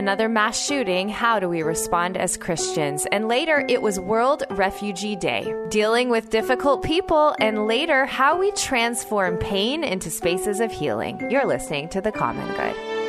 [0.00, 1.10] Another mass shooting.
[1.10, 3.06] How do we respond as Christians?
[3.12, 5.54] And later, it was World Refugee Day.
[5.68, 11.30] Dealing with difficult people, and later, how we transform pain into spaces of healing.
[11.30, 13.00] You're listening to The Common Good.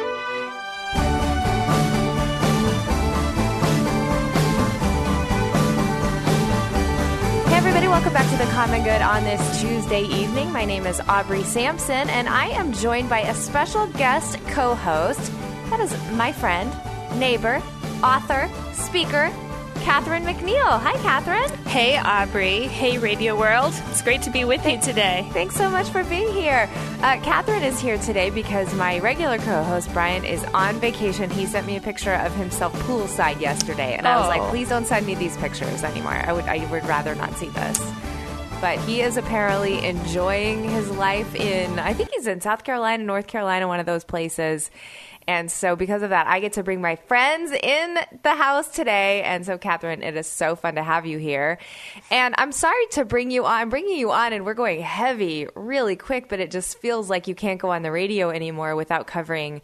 [8.01, 10.51] Welcome back to The Common Good on this Tuesday evening.
[10.51, 15.31] My name is Aubrey Sampson, and I am joined by a special guest co host.
[15.71, 16.69] That is my friend,
[17.17, 17.61] neighbor,
[18.03, 19.31] author, speaker,
[19.75, 20.79] Catherine McNiel.
[20.79, 21.49] Hi, Catherine.
[21.65, 22.67] Hey, Aubrey.
[22.67, 23.73] Hey, Radio World.
[23.89, 25.27] It's great to be with you today.
[25.31, 26.69] Thanks so much for being here.
[27.01, 31.29] Uh, Catherine is here today because my regular co host, Brian, is on vacation.
[31.31, 34.49] He sent me a picture of himself poolside yesterday, and I was like, Oh.
[34.49, 36.11] please don't send me these pictures anymore.
[36.13, 37.79] I would, I would rather not see this.
[38.59, 43.25] But he is apparently enjoying his life in, I think he's in South Carolina, North
[43.25, 44.69] Carolina, one of those places.
[45.27, 49.21] And so, because of that, I get to bring my friends in the house today.
[49.23, 51.59] And so, Catherine, it is so fun to have you here.
[52.09, 53.51] And I'm sorry to bring you on.
[53.51, 57.27] I'm bringing you on, and we're going heavy really quick, but it just feels like
[57.27, 59.61] you can't go on the radio anymore without covering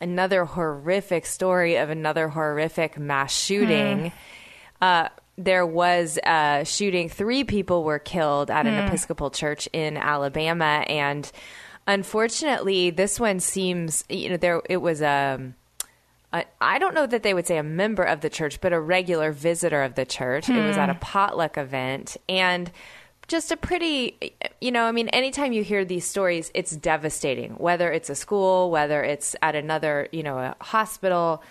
[0.00, 4.12] another horrific story of another horrific mass shooting.
[4.80, 7.08] Uh, there was a shooting.
[7.08, 11.30] Three people were killed at an Episcopal church in Alabama, and
[11.86, 15.54] unfortunately, this one seems you know there it was um,
[16.32, 16.44] a.
[16.60, 19.32] I don't know that they would say a member of the church, but a regular
[19.32, 20.48] visitor of the church.
[20.48, 22.70] It was at a potluck event, and
[23.26, 27.52] just a pretty, you know, I mean, anytime you hear these stories, it's devastating.
[27.52, 31.42] Whether it's a school, whether it's at another, you know, a hospital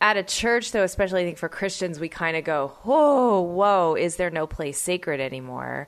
[0.00, 3.94] at a church though especially i think for christians we kind of go whoa whoa
[3.94, 5.86] is there no place sacred anymore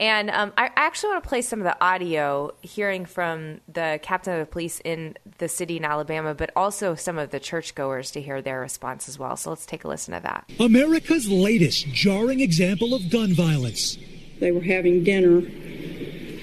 [0.00, 4.32] and um, I actually want to play some of the audio hearing from the captain
[4.32, 8.20] of the police in the city in Alabama, but also some of the churchgoers to
[8.22, 9.36] hear their response as well.
[9.36, 10.50] So let's take a listen to that.
[10.58, 13.98] America's latest jarring example of gun violence.
[14.40, 15.46] They were having dinner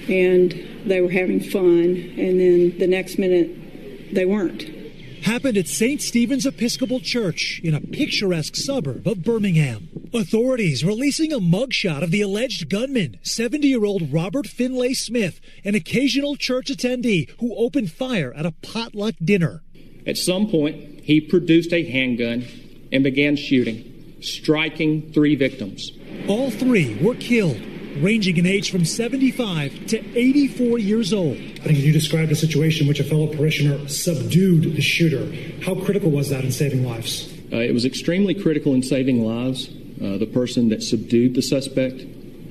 [0.08, 0.52] and
[0.86, 4.77] they were having fun, and then the next minute they weren't.
[5.22, 6.00] Happened at St.
[6.00, 9.88] Stephen's Episcopal Church in a picturesque suburb of Birmingham.
[10.14, 15.74] Authorities releasing a mugshot of the alleged gunman, 70 year old Robert Findlay Smith, an
[15.74, 19.62] occasional church attendee who opened fire at a potluck dinner.
[20.06, 22.46] At some point, he produced a handgun
[22.90, 25.92] and began shooting, striking three victims.
[26.26, 27.60] All three were killed,
[28.02, 31.36] ranging in age from 75 to 84 years old.
[31.36, 35.30] I think you described a situation in which a fellow parishioner subdued the shooter.
[35.64, 37.32] How critical was that in saving lives?
[37.52, 39.68] Uh, it was extremely critical in saving lives.
[39.68, 42.00] Uh, the person that subdued the suspect,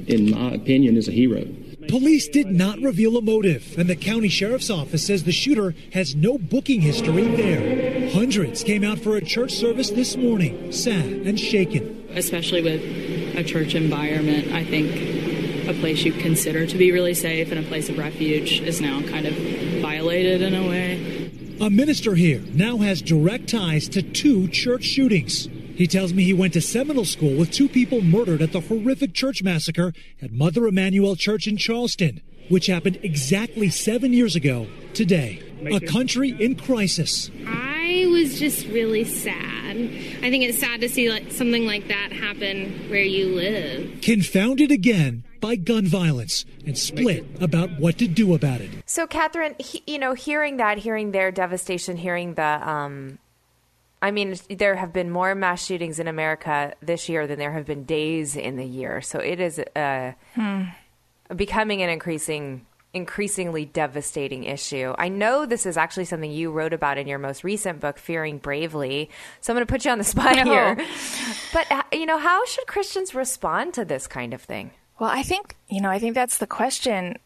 [0.08, 1.46] in my opinion, is a hero.
[1.88, 6.16] Police did not reveal a motive, and the county sheriff's office says the shooter has
[6.16, 8.10] no booking history there.
[8.12, 11.94] Hundreds came out for a church service this morning, sad and shaken.
[12.14, 12.82] especially with
[13.38, 14.52] a church environment.
[14.52, 14.92] I think
[15.68, 19.02] a place you consider to be really safe and a place of refuge is now
[19.02, 19.34] kind of
[19.82, 21.32] violated in a way.
[21.60, 25.48] A minister here now has direct ties to two church shootings.
[25.76, 29.14] He tells me he went to Seminole School with two people murdered at the horrific
[29.14, 35.44] church massacre at Mother Emanuel Church in Charleston, which happened exactly seven years ago today.
[35.66, 37.30] A country in crisis.
[37.46, 39.78] I was just really sad.
[39.78, 44.02] I think it's sad to see like something like that happen where you live.
[44.02, 48.70] confounded again by gun violence and split about what to do about it.
[48.86, 53.20] So, Catherine, he, you know, hearing that, hearing their devastation, hearing the, um,
[54.02, 57.66] I mean, there have been more mass shootings in America this year than there have
[57.66, 59.02] been days in the year.
[59.02, 60.12] So it is uh,
[61.36, 64.94] becoming an increasing, increasingly devastating issue.
[64.98, 68.38] I know this is actually something you wrote about in your most recent book, Fearing
[68.38, 69.10] Bravely.
[69.42, 70.44] So I'm going to put you on the spot No.
[70.46, 70.78] here.
[71.54, 74.72] But uh, you know, how should Christians respond to this kind of thing?
[75.00, 77.18] Well, I think, you know, I think that's the question.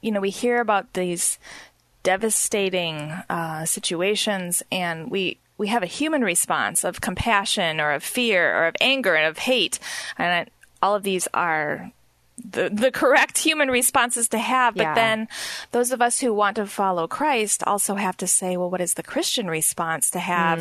[0.00, 1.38] You know, we hear about these
[2.02, 8.56] devastating uh, situations and we we have a human response of compassion or of fear
[8.56, 9.80] or of anger and of hate
[10.16, 10.48] and
[10.80, 11.90] all of these are
[12.50, 14.74] the, the correct human responses to have.
[14.74, 14.94] But Yeah.
[14.94, 15.28] then
[15.72, 18.94] those of us who want to follow Christ also have to say, well, what is
[18.94, 20.60] the Christian response to have?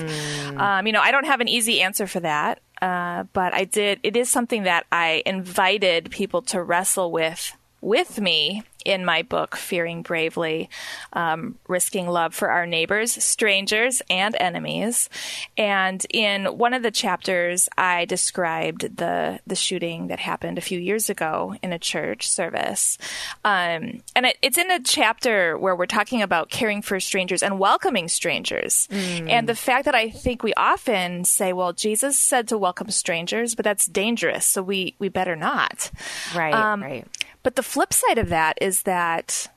[0.58, 2.60] Um, you know, I don't have an easy answer for that.
[2.82, 8.20] Uh, but I did, it is something that I invited people to wrestle with with
[8.20, 10.70] me in my book, Fearing Bravely,
[11.12, 15.10] um, Risking Love for Our Neighbors, Strangers, and Enemies.
[15.58, 20.80] And in one of the chapters, I described the, the shooting that happened a few
[20.80, 22.98] years ago in a church service.
[23.44, 27.60] Um, and it, it's in a chapter where we're talking about caring for strangers and
[27.60, 28.88] welcoming strangers.
[28.92, 33.54] And the fact that I think we often say, well, Jesus said to welcome strangers,
[33.54, 35.92] but that's dangerous, so we, we better not.
[36.34, 37.06] Right, Um, right.
[37.48, 39.48] But the flip side of that is that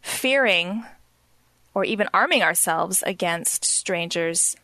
[0.00, 0.84] fearing
[1.72, 4.56] or even arming ourselves against strangers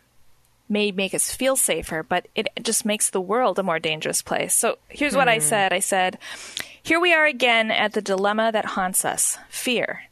[0.69, 4.57] may make us feel safer, but it just makes the world a more dangerous place.
[4.57, 5.43] So here's what I hmm.
[5.43, 6.19] said I said,
[6.83, 10.07] Here we are again at the dilemma that haunts us fear.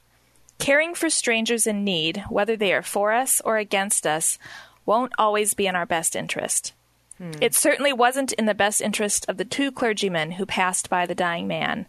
[0.60, 4.38] Caring for strangers in need, whether they are for us or against us,
[4.86, 6.74] won't always be in our best interest.
[7.18, 7.32] Hmm.
[7.40, 11.14] It certainly wasn't in the best interest of the two clergymen who passed by the
[11.16, 11.86] dying man,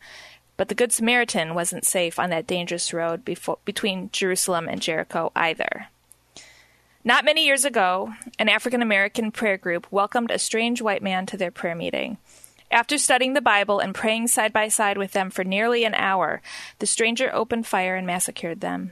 [0.62, 5.32] but the Good Samaritan wasn't safe on that dangerous road befo- between Jerusalem and Jericho
[5.36, 5.88] either.
[7.04, 11.36] Not many years ago, an African American prayer group welcomed a strange white man to
[11.36, 12.20] their prayer meeting.
[12.70, 16.44] After studying the Bible and praying side by side with them for nearly an hour,
[16.78, 18.92] the stranger opened fire and massacred them.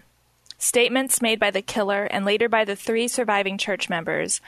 [0.57, 4.41] Statements made by the killer and later by the three surviving church members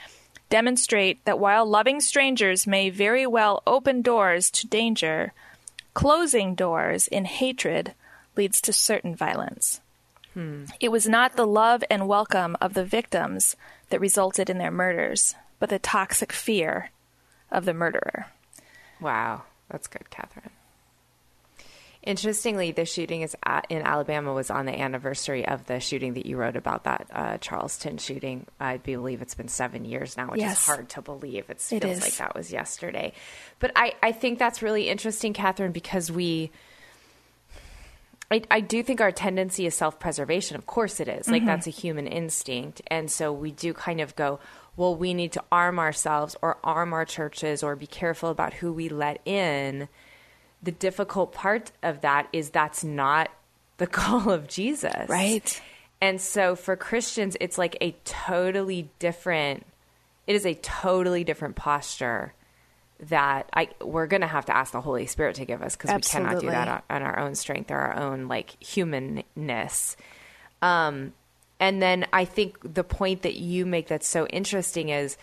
[0.50, 5.32] demonstrate that while loving strangers may very well open doors to danger,
[5.94, 7.94] closing doors in hatred
[8.36, 9.80] leads to certain violence.
[10.80, 13.54] It was not the love and welcome of the victims
[13.90, 16.90] that resulted in their murders, but the toxic fear
[17.50, 18.26] of the murderer.
[19.00, 20.50] Wow, that's good, Catherine.
[22.04, 26.26] Interestingly, the shooting is at, in Alabama was on the anniversary of the shooting that
[26.26, 28.46] you wrote about that uh, Charleston shooting.
[28.58, 30.58] I believe it's been seven years now, which Yes.
[30.60, 31.48] is hard to believe.
[31.48, 33.12] It feels like that was yesterday.
[33.60, 36.50] But I, I think that's really interesting, Catherine, because we.
[38.32, 40.56] I, I do think our tendency is self preservation.
[40.56, 41.28] Of course it is.
[41.28, 42.82] Like, that's a human instinct.
[42.88, 44.40] And so we do kind of go,
[44.76, 48.72] well, we need to arm ourselves or arm our churches or be careful about who
[48.72, 49.88] we let in.
[50.62, 53.30] The difficult part of that is that's not
[53.78, 55.08] the call of Jesus.
[55.08, 55.60] Right.
[56.00, 59.64] And so for Christians, it's like a totally different,
[60.26, 62.34] it is a totally different posture
[63.02, 65.92] that I we're going to have to ask the Holy Spirit to give us because
[65.92, 69.96] we cannot do that on, on our own strength or our own like humanness.
[70.60, 71.12] Um,
[71.58, 75.16] and then I think the point that you make that's so interesting is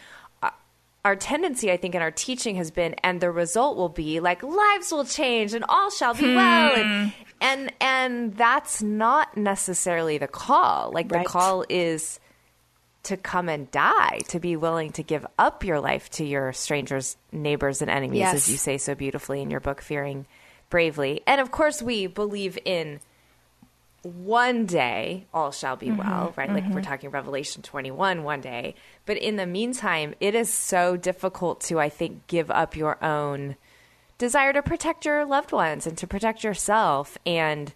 [1.06, 4.44] our tendency, I think, in our teaching has been, and the result will be like
[4.44, 6.36] lives will change and all shall be hmm.
[6.36, 10.92] well, and and and that's not necessarily the call.
[10.92, 11.24] Like Right.
[11.24, 12.20] the call is
[13.04, 17.16] to come and die, to be willing to give up your life to your strangers,
[17.32, 18.36] neighbors, and enemies, Yes.
[18.36, 20.26] as you say so beautifully in your book, Fearing
[20.70, 21.22] Bravely.
[21.26, 23.00] And of course, we believe in
[24.04, 25.98] one day all shall be mm-hmm.
[25.98, 26.52] well, right?
[26.52, 26.82] Like we're mm-hmm.
[26.82, 28.76] talking Revelation 21 one day.
[29.06, 33.56] But in the meantime, it is so difficult to, I think, give up your own
[34.18, 37.18] desire to protect your loved ones and to protect yourself.
[37.26, 37.74] And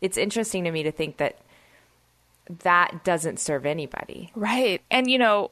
[0.00, 1.38] it's interesting to me to think that
[2.62, 4.30] that doesn't serve anybody.
[4.34, 4.82] Right.
[4.90, 5.50] And, you know,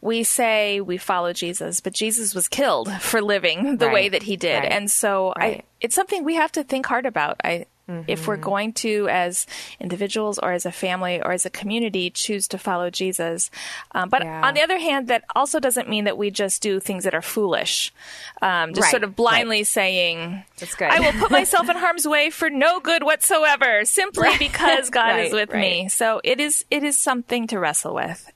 [0.00, 4.36] we say we follow Jesus, but Jesus was killed for living the way that he
[4.36, 4.64] did.
[4.64, 4.72] Right.
[4.72, 7.40] And so I, it's something we have to think hard about.
[7.42, 8.30] I, If Mm-hmm.
[8.30, 9.46] we're going to, as
[9.78, 13.50] individuals or as a family or as a community, choose to follow Jesus.
[13.92, 14.40] Um, but Yeah.
[14.42, 17.20] on the other hand, that also doesn't mean that we just do things that are
[17.22, 17.92] foolish.
[18.40, 20.88] Um, just Right, sort of blindly saying, That's good.
[20.90, 25.32] I will put myself in harm's way for no good whatsoever, simply because God is
[25.32, 25.88] Right, with me.
[25.88, 28.30] So it is it is something to wrestle with.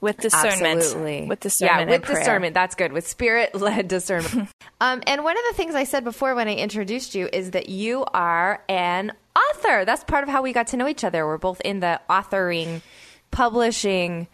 [0.00, 0.78] With discernment.
[0.78, 1.26] Absolutely.
[1.26, 1.90] With discernment.
[1.90, 2.54] Yeah, with discernment.
[2.54, 2.92] That's good.
[2.92, 4.50] With spirit led discernment.
[4.80, 7.68] um, and one of the things I said before when I introduced you is that
[7.68, 9.84] you are an author.
[9.84, 11.26] That's part of how we got to know each other.
[11.26, 12.82] We're both in the authoring,
[13.30, 14.28] publishing,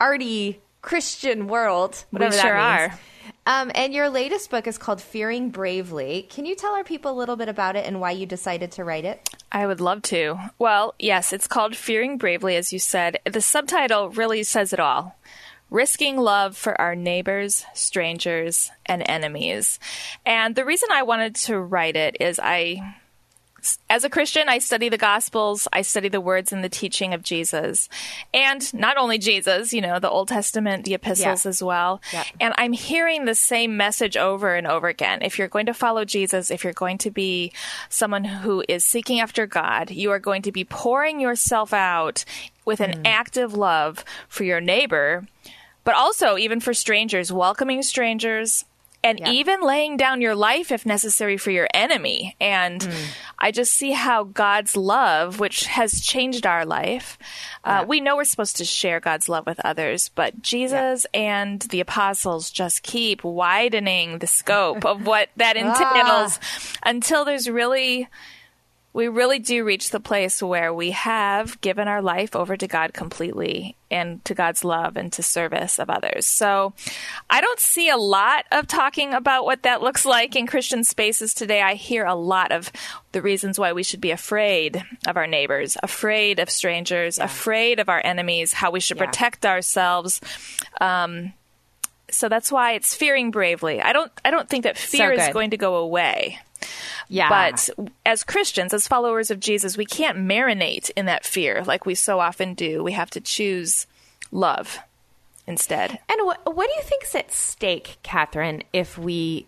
[0.00, 2.04] arty Christian world.
[2.10, 2.92] Whatever sure that means.
[2.92, 3.00] are.
[3.44, 6.26] Um, and your latest book is called Fearing Bravely.
[6.30, 8.84] Can you tell our people a little bit about it and why you decided to
[8.84, 9.28] write it?
[9.50, 10.38] I would love to.
[10.58, 13.18] Well, yes, it's called Fearing Bravely, as you said.
[13.24, 15.16] The subtitle really says it all.
[15.70, 19.80] Risking love for our neighbors, strangers, and enemies.
[20.24, 22.96] And the reason I wanted to write it is I
[23.88, 27.22] as a Christian, I study the Gospels, I study the words and the teaching of
[27.22, 27.88] Jesus.
[28.34, 31.48] And not only Jesus, you know, the Old Testament, the epistles Yeah.
[31.48, 32.00] as well.
[32.12, 32.24] Yeah.
[32.40, 35.22] And I'm hearing the same message over and over again.
[35.22, 37.52] If you're going to follow Jesus, if you're going to be
[37.88, 42.24] someone who is seeking after God, you are going to be pouring yourself out
[42.64, 43.06] with an Mm.
[43.06, 45.24] active love for your neighbor,
[45.84, 48.64] but also even for strangers, welcoming strangers.
[49.04, 49.30] And Yeah.
[49.30, 52.36] even laying down your life if necessary for your enemy.
[52.40, 53.04] And Mm.
[53.38, 57.18] I just see how God's love, which has changed our life,
[57.64, 61.80] uh, we know we're supposed to share God's love with others, but Jesus and the
[61.80, 66.38] apostles just keep widening the scope of what that entails
[66.84, 68.08] until there's really
[68.94, 72.92] we really do reach the place where we have given our life over to God
[72.92, 76.26] completely and to God's love and to service of others.
[76.26, 76.74] So
[77.30, 81.32] I don't see a lot of talking about what that looks like in Christian spaces
[81.32, 81.62] today.
[81.62, 82.70] I hear a lot of
[83.12, 87.88] the reasons why we should be afraid of our neighbors, afraid of strangers, afraid of
[87.88, 89.06] our enemies, how we should Yeah.
[89.06, 90.20] protect ourselves.
[90.80, 91.32] Um,
[92.12, 93.80] so that's why it's fearing bravely.
[93.80, 96.38] I don't I don't think that fear is going to go away.
[97.08, 97.28] Yeah.
[97.28, 97.68] But
[98.06, 102.20] as Christians, as followers of Jesus, we can't marinate in that fear like we so
[102.20, 102.82] often do.
[102.82, 103.86] We have to choose
[104.30, 104.78] love
[105.46, 105.98] instead.
[106.08, 109.46] And what, what do you think's at stake, Catherine, if we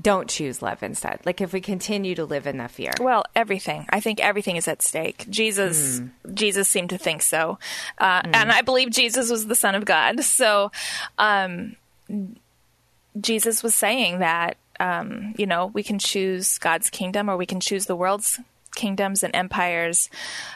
[0.00, 1.20] don't choose love instead?
[1.24, 2.92] Like if we continue to live in that fear?
[3.00, 3.86] Well, everything.
[3.90, 5.26] I think everything is at stake.
[5.30, 6.02] Jesus,
[6.34, 7.58] Jesus seemed to think so,
[7.98, 10.20] uh, and I believe Jesus was the Son of God.
[10.36, 10.70] So,
[11.16, 11.76] um,
[13.20, 17.60] Jesus was saying that um, you know we can choose God's kingdom or we can
[17.60, 18.38] choose the world's
[18.74, 20.10] kingdoms and empires.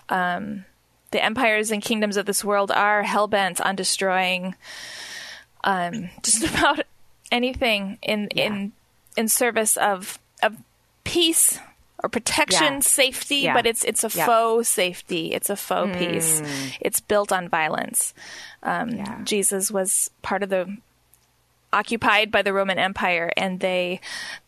[0.09, 0.64] Um,
[1.11, 4.54] the empires and kingdoms of this world are hell bent on destroying
[5.64, 6.80] um, just about
[7.33, 8.73] anything in in
[9.16, 10.57] in service of of
[11.04, 11.59] peace
[12.02, 12.80] or protection, Yeah.
[12.80, 13.37] safety.
[13.37, 13.54] Yeah.
[13.54, 14.26] But it's it's a Yeah.
[14.26, 15.33] faux safety.
[15.33, 16.42] It's a faux peace.
[16.80, 18.14] It's built on violence.
[18.62, 19.19] Um, Yeah.
[19.25, 20.76] Jesus was part of the
[21.72, 24.00] occupied by the Roman Empire, and they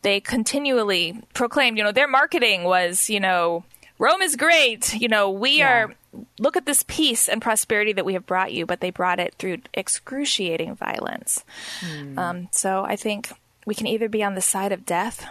[0.03, 3.65] they continually proclaimed, you know, their marketing was, you know,
[3.99, 4.95] Rome is great.
[4.95, 5.69] You know, we Yeah.
[5.85, 5.95] are.
[6.39, 9.35] Look at this peace and prosperity that we have brought you, but they brought it
[9.39, 11.43] through excruciating violence.
[12.19, 13.33] Um, so I think
[13.65, 15.25] we can either be on the side of death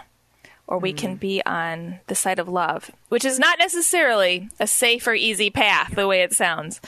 [0.66, 5.06] or we can be on the side of love, which is not necessarily a safe
[5.06, 6.80] or easy path the way it sounds.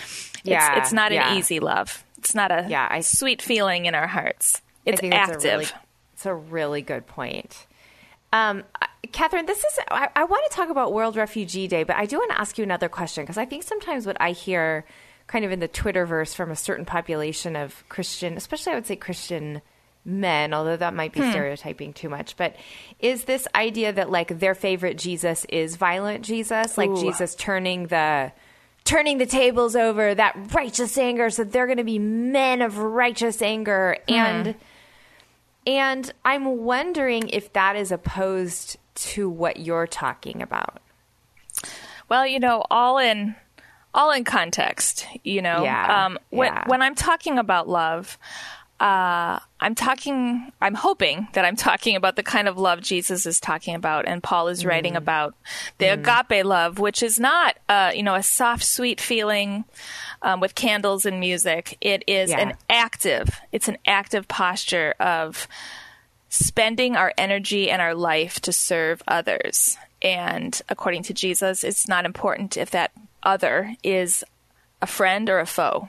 [0.42, 1.30] Yeah, It's, it's not yeah.
[1.30, 2.02] an easy love.
[2.18, 4.60] It's not a Yeah, I- sweet feeling in our hearts.
[4.86, 5.36] It's active.
[5.36, 5.66] It's a really,
[6.12, 7.66] it's a really good point.
[8.32, 8.64] Um,
[9.12, 12.18] Catherine, this is, I, I want to talk about World Refugee Day, but I do
[12.18, 14.84] want to ask you another question because I think sometimes what I hear
[15.26, 18.96] kind of in the Twitterverse from a certain population of Christian, especially I would say
[18.96, 19.62] Christian
[20.04, 22.56] men, although that might be stereotyping too much, but
[22.98, 27.00] is this idea that like their favorite Jesus is violent Jesus, like Ooh.
[27.00, 28.32] Jesus turning the
[28.84, 33.40] turning the tables over, that righteous anger, so they're going to be men of righteous
[33.40, 34.54] anger and
[35.66, 40.80] and I'm wondering if that is opposed to what you're talking about.
[42.08, 43.34] Well, you know, all in
[43.94, 45.62] all in context, you know.
[45.64, 46.64] Yeah, Um when yeah.
[46.66, 48.18] when I'm talking about love,
[48.80, 53.38] uh I'm talking I'm hoping that I'm talking about the kind of love Jesus is
[53.40, 54.68] talking about and Paul is Mm.
[54.68, 55.34] writing about
[55.78, 59.64] the agape love, which is not uh you know a soft sweet feeling
[60.24, 61.76] um, with candles and music.
[61.80, 62.40] It is Yeah.
[62.40, 65.46] an active, it's an active posture of
[66.28, 69.76] spending our energy and our life to serve others.
[70.02, 72.90] And according to Jesus, it's not important if that
[73.22, 74.24] other is
[74.82, 75.88] a friend or a foe.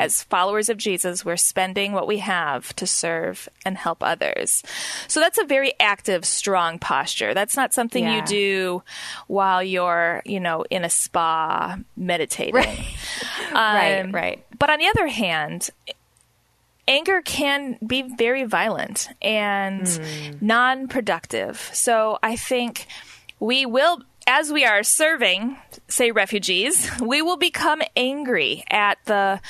[0.00, 4.62] As followers of Jesus, we're spending what we have to serve and help others.
[5.08, 7.34] So that's a very active, strong posture.
[7.34, 8.16] That's not something Yeah.
[8.16, 8.82] you do
[9.26, 12.54] while you're, you know, in a spa meditating.
[12.54, 12.78] right,
[13.52, 14.44] Um, right.
[14.58, 15.70] But on the other hand,
[16.88, 21.58] anger can be very violent and non productive.
[21.72, 22.86] So I think
[23.40, 25.56] we will, as we are serving,
[25.88, 29.40] say refugees, we will become angry at the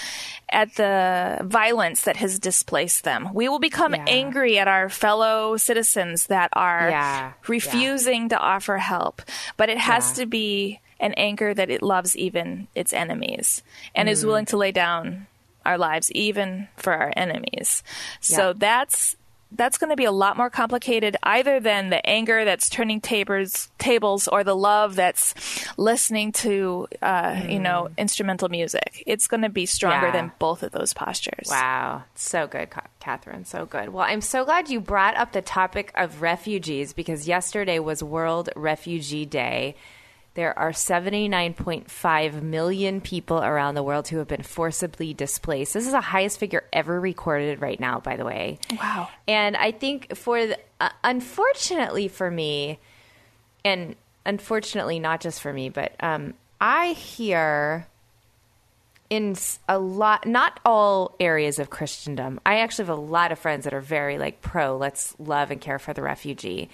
[0.49, 3.30] at the violence that has displaced them.
[3.35, 4.04] We will become Yeah.
[4.06, 9.23] angry at our fellow citizens that are Yeah, refusing to offer help.
[9.56, 10.23] But it has Yeah.
[10.23, 13.62] to be an anger that it loves even its enemies
[13.95, 14.28] and is mm.
[14.28, 15.26] willing to lay down
[15.64, 17.83] our lives even for our enemies.
[18.21, 19.16] So that's
[19.53, 23.69] that's going to be a lot more complicated either than the anger that's turning tables
[23.79, 25.35] tables or the love that's
[25.79, 29.03] listening to uh, you know instrumental music.
[29.07, 30.12] It's going to be stronger Yeah.
[30.12, 31.47] than both of those postures.
[31.49, 33.91] Wow, so good, Catherine, so good.
[33.91, 38.50] Well, I'm so glad you brought up the topic of refugees because yesterday was World
[38.57, 39.76] Refugee Day.
[40.37, 45.73] There are 79.5 million people around the world who have been forcibly displaced.
[45.73, 48.59] This is the highest figure ever recorded right now, by the way.
[48.78, 49.09] Wow.
[49.26, 52.78] And I think for the, uh, unfortunately for me,
[53.64, 57.87] and unfortunately not just for me, but um, I hear
[59.09, 59.37] in
[59.71, 62.40] a lot, not all areas of Christendom.
[62.45, 65.62] I actually have a lot of friends that are very like pro, let's love and
[65.62, 66.69] care for the refugee.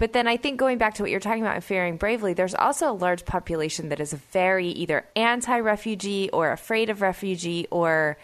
[0.00, 2.54] But then I think going back to what you're talking about in Fearing Bravely, there's
[2.54, 8.16] also a large population that is very either anti refugee or afraid of refugee or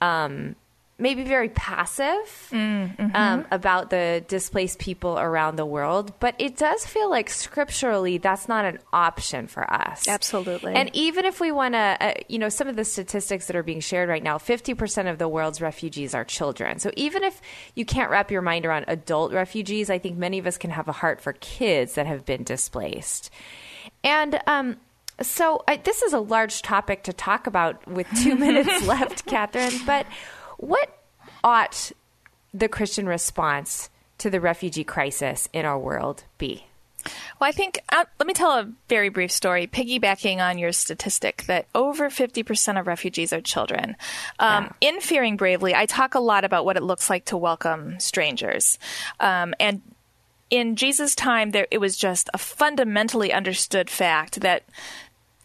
[0.00, 0.56] um,
[1.02, 6.12] maybe very passive um, about the displaced people around the world.
[6.20, 10.06] But it does feel like scripturally that's not an option for us.
[10.06, 10.74] Absolutely.
[10.74, 13.62] And even if we want to, uh, you know, some of the statistics that are
[13.62, 16.78] being shared right now 50% of the world's refugees are children.
[16.78, 17.42] So even if
[17.74, 20.88] you can't wrap your mind around adult refugees, I think many of us can have
[20.88, 23.30] a heart for kids that have been displaced.
[24.04, 24.76] And, um,
[25.20, 29.72] so I, this is a large topic to talk about with two minutes left, Catherine.
[29.86, 30.06] But
[30.62, 30.96] what
[31.42, 31.90] ought
[32.54, 36.66] the Christian response to the refugee crisis in our world be?
[37.40, 41.42] Well, I think, uh, let me tell a very brief story, piggybacking on your statistic
[41.48, 43.96] that over 50% of refugees are children.
[44.38, 47.98] Um, In Fearing Bravely, I talk a lot about what it looks like to welcome
[47.98, 48.78] strangers.
[49.18, 49.82] Um, and
[50.48, 54.62] in Jesus' time, there, it was just a fundamentally understood fact that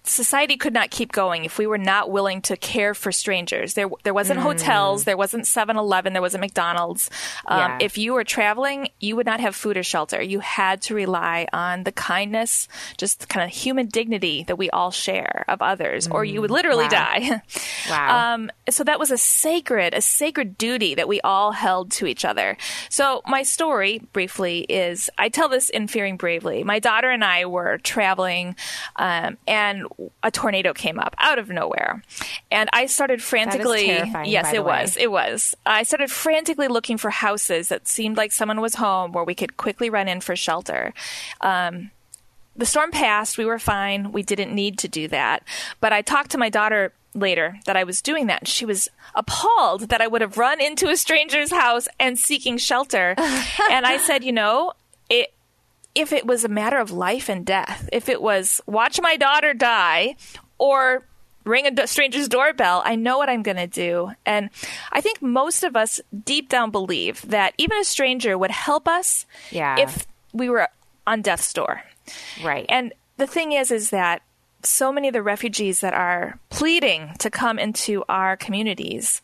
[0.07, 3.73] society could not keep going if we were not willing to care for strangers.
[3.73, 7.09] There, there wasn't hotels, there wasn't 7-Eleven, there wasn't McDonald's.
[7.45, 7.77] Um, Yeah.
[7.81, 10.21] If you were traveling, you would not have food or shelter.
[10.21, 14.91] You had to rely on the kindness, just kind of human dignity that we all
[14.91, 16.89] share of others, or you would literally Wow.
[16.89, 17.41] die.
[17.89, 18.33] Wow.
[18.33, 22.25] Um, so that was a sacred, a sacred duty that we all held to each
[22.25, 22.57] other.
[22.89, 26.63] So my story, briefly, is I tell this in Fearing Bravely.
[26.65, 28.55] My daughter and I were traveling,
[28.97, 29.85] um, and
[30.23, 32.03] a tornado came up out of nowhere,
[32.51, 33.87] and I started frantically.
[33.87, 34.81] terrifying, yes, it way.
[34.81, 34.97] was.
[34.97, 35.55] It was.
[35.65, 39.57] I started frantically looking for houses that seemed like someone was home, where we could
[39.57, 40.93] quickly run in for shelter.
[41.41, 41.91] Um,
[42.55, 43.37] the storm passed.
[43.37, 44.11] We were fine.
[44.11, 45.43] We didn't need to do that.
[45.79, 48.41] But I talked to my daughter later that I was doing that.
[48.41, 52.57] and She was appalled that I would have run into a stranger's house and seeking
[52.57, 53.15] shelter.
[53.71, 54.73] and I said, you know,
[55.09, 55.33] it,
[55.97, 59.53] if it was a matter of life and death, if it was watch my daughter
[59.53, 60.15] die
[60.57, 61.03] or
[61.43, 64.11] ring a stranger's doorbell, I know what I'm going to do.
[64.25, 64.49] And
[64.91, 69.25] I think most of us deep down believe that even a stranger would help us
[69.51, 69.77] Yeah.
[69.79, 70.67] if we were
[71.05, 71.81] on death's door.
[72.43, 72.65] Right.
[72.69, 74.21] And the thing is, is that
[74.63, 79.21] so many of the refugees that are pleading to come into our communities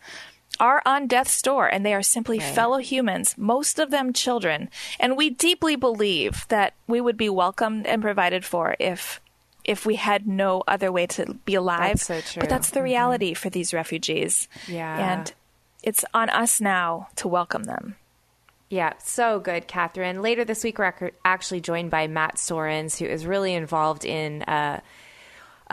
[0.59, 4.69] are on death's door and they are simply fellow humans, most of them children.
[4.99, 9.19] And we deeply believe that we would be welcomed and provided for if
[9.63, 11.97] if we had no other way to be alive.
[11.97, 12.41] That's so true.
[12.41, 14.49] But that's the reality for these refugees.
[14.67, 15.13] Yeah.
[15.13, 15.33] And
[15.81, 17.95] it's on us now to welcome them.
[18.69, 20.21] Yeah, so good, Catherine.
[20.21, 24.81] Later this week, we're actually joined by Matt Soerens, who is really involved in uh,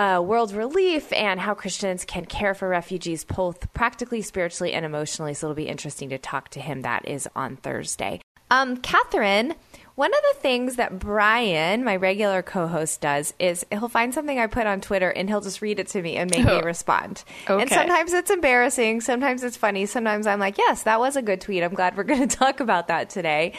[0.01, 5.35] uh, world relief and how Christians can care for refugees, both practically, spiritually, and emotionally.
[5.35, 6.81] So it'll be interesting to talk to him.
[6.81, 8.23] That is on Thursday.
[8.51, 9.55] Um, Catherine,
[9.95, 14.47] one of the things that Brian, my regular co-host, does is he'll find something I
[14.47, 17.25] put on Twitter and he'll just read it to me and make me respond.
[17.49, 17.63] Okay.
[17.63, 21.41] And sometimes it's embarrassing, sometimes it's funny, sometimes I'm like, yes, that was a good
[21.41, 21.63] tweet.
[21.63, 23.55] I'm glad we're going to talk about that today.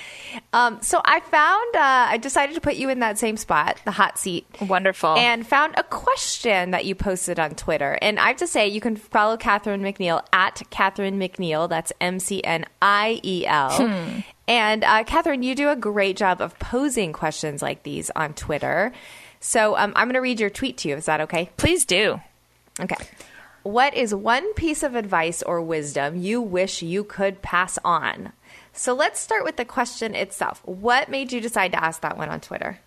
[0.54, 3.91] Um, so I found, uh, I decided to put you in that same spot, the
[3.91, 4.46] hot seat.
[4.62, 5.15] Wonderful.
[5.15, 7.98] And found a question that you posted on Twitter.
[8.02, 11.70] And I have to say, you can follow Catherine McNiel at Catherine McNiel.
[11.70, 14.24] That's M C N I E L.
[14.47, 18.91] And uh, Catherine, you do a great job of posing questions like these on Twitter.
[19.39, 20.95] So um, I'm going to read your tweet to you.
[20.95, 21.49] Is that okay?
[21.58, 22.19] Please do.
[22.80, 22.95] Okay.
[23.63, 28.34] What is one piece of advice or wisdom you wish you could pass on?
[28.73, 30.62] So let's start with the question itself.
[30.65, 32.80] What made you decide to ask that one on Twitter?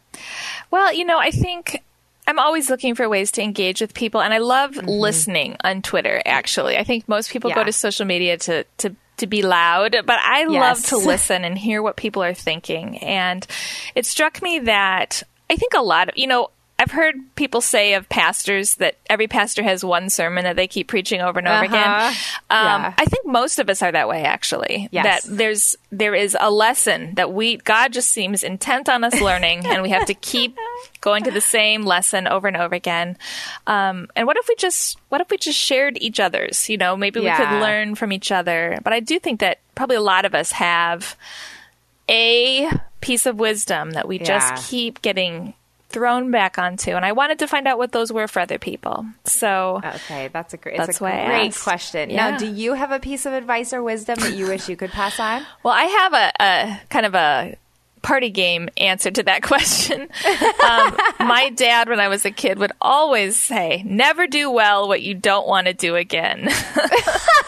[0.70, 1.82] Well, you know, I think
[2.26, 6.22] I'm always looking for ways to engage with people, and I love listening on Twitter.
[6.24, 10.18] Actually, I think most people go to social media to to to be loud, but
[10.20, 12.98] I love to listen and hear what people are thinking.
[12.98, 13.46] And
[13.94, 16.50] it struck me that I think a lot of you know.
[16.76, 20.88] I've heard people say of pastors that every pastor has one sermon that they keep
[20.88, 21.64] preaching over and over Uh-huh.
[21.66, 21.90] again.
[22.50, 22.94] Um, Yeah.
[22.98, 24.88] I think most of us are that way, actually.
[24.90, 25.24] Yes.
[25.24, 29.64] That there's there is a lesson that we God just seems intent on us learning,
[29.66, 30.58] and we have to keep
[31.00, 33.16] going to the same lesson over and over again.
[33.68, 36.68] Um, and what if we just what if we just shared each other's?
[36.68, 38.78] You know, maybe we could learn from each other.
[38.82, 41.16] But I do think that probably a lot of us have
[42.08, 42.68] a
[43.00, 44.24] piece of wisdom that we Yeah.
[44.24, 45.54] just keep getting
[45.94, 49.06] thrown back onto, and I wanted to find out what those were for other people.
[49.24, 50.76] So Okay, that's a great.
[50.76, 52.10] That's a why great question.
[52.10, 52.30] Yeah.
[52.30, 54.90] Now, do you have a piece of advice or wisdom that you wish you could
[54.90, 55.46] pass on?
[55.62, 57.56] Well, I have a, a kind of a
[58.02, 60.02] party game answer to that question.
[60.02, 65.00] um, my dad, when I was a kid, would always say, "Never do well what
[65.00, 66.48] you don't want to do again,"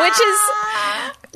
[0.00, 0.40] which is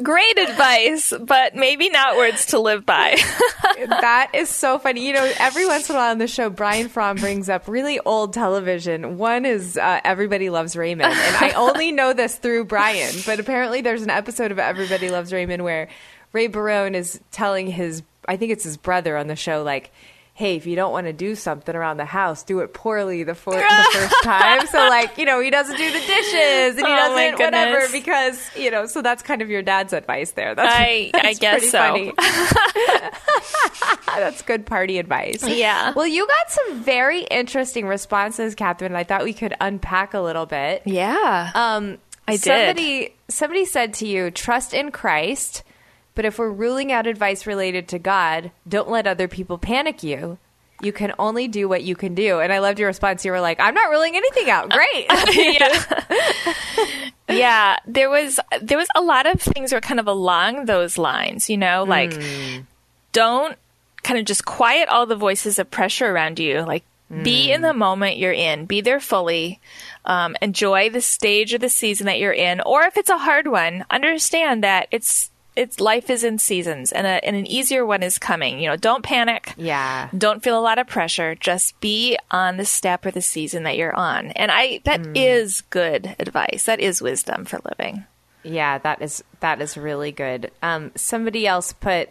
[0.03, 3.17] great advice, but maybe not words to live by.
[3.87, 5.07] that is so funny.
[5.07, 8.01] You know, every once in a while on the show, Brian Fromm brings up really
[8.01, 9.19] old television.
[9.19, 13.15] One is uh, Everybody Loves Raymond, and I only know this through Brian.
[13.27, 15.89] But apparently, there's an episode of Everybody Loves Raymond where
[16.33, 19.91] Ray Barone is telling his, I think it's his brother on the show, like.
[20.35, 23.35] Hey, if you don't want to do something around the house, do it poorly the,
[23.35, 24.67] for- the first time.
[24.69, 28.51] So, like, you know, he doesn't do the dishes and he Oh, doesn't whatever because,
[28.57, 30.55] you know, so that's kind of your dad's advice there.
[30.55, 32.13] That's, I- I guess so.
[34.07, 35.47] That's good party advice.
[35.47, 35.93] Yeah.
[35.95, 38.95] Well, you got some very interesting responses, Catherine.
[38.95, 40.83] I thought we could unpack a little bit.
[40.85, 41.51] yeah.
[41.55, 42.43] Um, I did.
[42.43, 45.63] Somebody, somebody said to you, trust in Christ,
[46.15, 50.39] but if we're ruling out advice related to God, don't let other people panic you.
[50.83, 52.41] You can only do what you can do.
[52.41, 53.25] And I loved your response.
[53.25, 54.71] You were like, I'm not ruling anything out.
[54.71, 55.07] Great.
[55.37, 57.05] yeah.
[57.29, 61.49] yeah, there was there was a lot of things were kind of along those lines,
[61.49, 62.13] you know, like
[63.13, 63.57] don't
[64.03, 66.63] kind of just quiet all the voices of pressure around you.
[66.63, 66.83] Like
[67.23, 69.61] be in the moment you're in, be there fully.
[70.05, 73.47] Um, enjoy the stage or the season that you're in, or if it's a hard
[73.47, 78.03] one, understand that it's it's life is in seasons, and, a, and an easier one
[78.03, 78.61] is coming.
[78.61, 79.55] You know, don't panic.
[79.57, 80.09] yeah.
[80.17, 81.35] Don't feel a lot of pressure.
[81.35, 84.29] Just be on the step or the season that you're on.
[84.33, 86.65] And I that is good advice.
[86.65, 88.05] That is wisdom for living.
[88.45, 90.51] Yeah, that is that is really good.
[90.63, 92.09] Um, somebody else put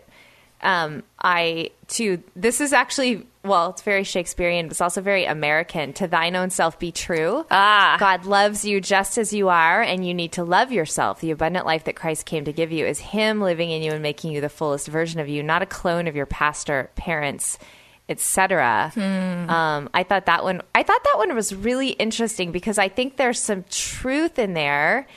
[0.63, 2.24] um, I too.
[2.36, 5.93] This is actually well, it's very Shakespearean, but it's also very American.
[5.93, 7.45] To thine own self be true.
[7.50, 7.97] Ah.
[8.00, 11.21] God loves you just as you are, and you need to love yourself.
[11.21, 14.04] The abundant life that Christ came to give you is Him living in you and
[14.04, 17.58] making you the fullest version of you, not a clone of your pastor, parents,
[18.10, 18.91] etc.
[19.50, 20.62] Um, I thought that one.
[20.76, 25.08] I thought that one was really interesting because I think there's some truth in there,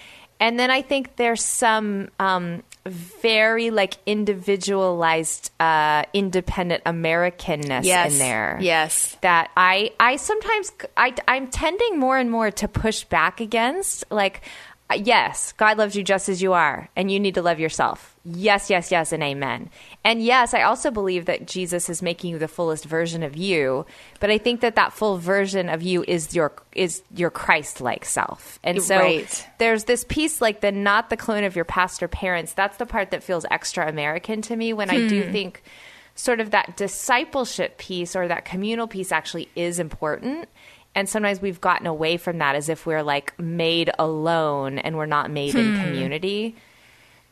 [0.41, 8.59] and then I think there's some um, very like individualized, uh, independent Americanness in there
[8.61, 9.17] Yes.
[9.23, 14.43] that I I sometimes I I'm tending more and more to push back against like
[14.95, 18.14] yes, God loves you just as you are and you need to love yourself.
[18.27, 19.69] Yes, yes, yes and amen.
[20.03, 23.85] And yes, I also believe that Jesus is making you the fullest version of you,
[24.19, 28.59] but I think that that full version of you is your is your Christ-like self.
[28.65, 29.49] And so Right.
[29.59, 32.55] there's this piece like the not the clone of your past or parents.
[32.55, 35.33] That's the part that feels extra American to me when I do hmm.
[35.33, 35.63] think
[36.15, 40.49] sort of that discipleship piece or that communal piece actually is important.
[40.95, 45.05] And sometimes we've gotten away from that as if we're like made alone and we're
[45.05, 45.85] not made in hmm.
[45.85, 46.57] community.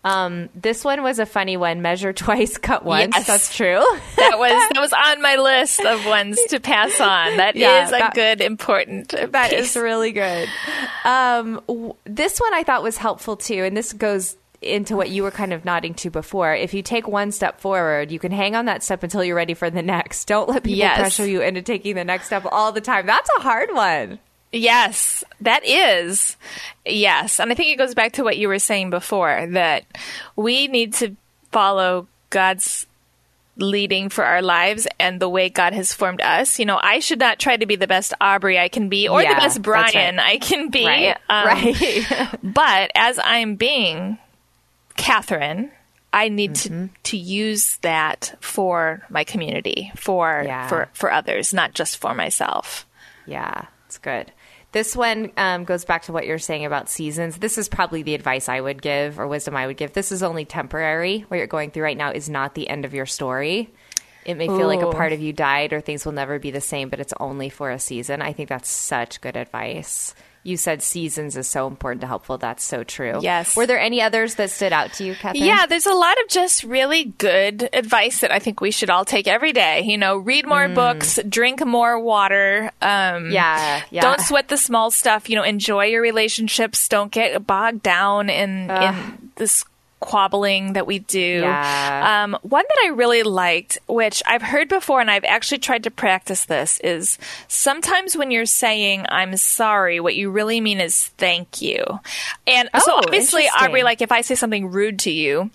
[0.04, 1.80] Um, this one was a funny one.
[1.80, 3.14] Measure twice, cut once.
[3.16, 3.26] Yes.
[3.26, 3.84] That's true.
[4.16, 7.36] That was that was on my list of ones to pass on.
[7.38, 9.76] That is Yeah, a that- good important That piece.
[9.76, 10.48] is really good.
[11.04, 15.24] Um, w- this one I thought was helpful too, and this goes into what you
[15.24, 16.54] were kind of nodding to before.
[16.54, 19.54] If you take one step forward, you can hang on that step until you're ready
[19.54, 20.26] for the next.
[20.26, 20.98] Don't let people Yes.
[20.98, 23.04] pressure you into taking the next step all the time.
[23.06, 24.20] That's a hard one.
[24.52, 26.36] Yes, that is.
[26.84, 27.40] Yes.
[27.40, 29.84] And I think it goes back to what you were saying before that
[30.36, 31.16] we need to
[31.50, 32.86] follow God's
[33.56, 36.58] leading for our lives and the way God has formed us.
[36.58, 39.22] You know, I should not try to be the best Aubrey I can be or
[39.22, 40.26] Yeah, the best Brian right.
[40.26, 40.86] I can be.
[40.86, 41.16] Right.
[41.28, 42.38] Um, right.
[42.42, 44.18] But as I'm being
[44.96, 45.70] Catherine,
[46.12, 46.86] I need Mm-hmm.
[46.86, 50.68] to to use that for my community, for Yeah.
[50.68, 52.86] for for others, not just for myself.
[53.26, 54.32] Yeah, it's good.
[54.72, 57.36] This one um, goes back to what you're saying about seasons.
[57.36, 59.92] This is probably the advice I would give or wisdom I would give.
[59.92, 61.20] This is only temporary.
[61.28, 63.70] What you're going through right now is not the end of your story.
[64.24, 66.60] It may feel like a part of you died or things will never be the
[66.60, 68.22] same, but it's only for a season.
[68.22, 70.14] I think that's such good advice.
[70.44, 72.36] You said seasons is so important to helpful.
[72.38, 73.20] That's so true.
[73.22, 73.56] Yes.
[73.56, 75.44] Were there any others that stood out to you, Catherine?
[75.44, 79.04] Yeah, there's a lot of just really good advice that I think we should all
[79.04, 79.82] take every day.
[79.82, 82.70] You know, read more books, drink more water.
[82.80, 83.32] Um, Mm.
[83.32, 84.00] Yeah, yeah.
[84.02, 85.28] Don't sweat the small stuff.
[85.28, 86.88] You know, enjoy your relationships.
[86.88, 89.64] Don't get bogged down in in this
[90.02, 91.40] squabbling that we do.
[91.42, 92.22] Yeah.
[92.24, 95.90] Um, one that I really liked, which I've heard before and I've actually tried to
[95.90, 101.62] practice this, is sometimes when you're saying "I'm sorry," what you really mean is "thank
[101.62, 101.84] you."
[102.46, 103.68] And so Oh, obviously, interesting.
[103.68, 105.50] Aubrey, like if I say something rude to you,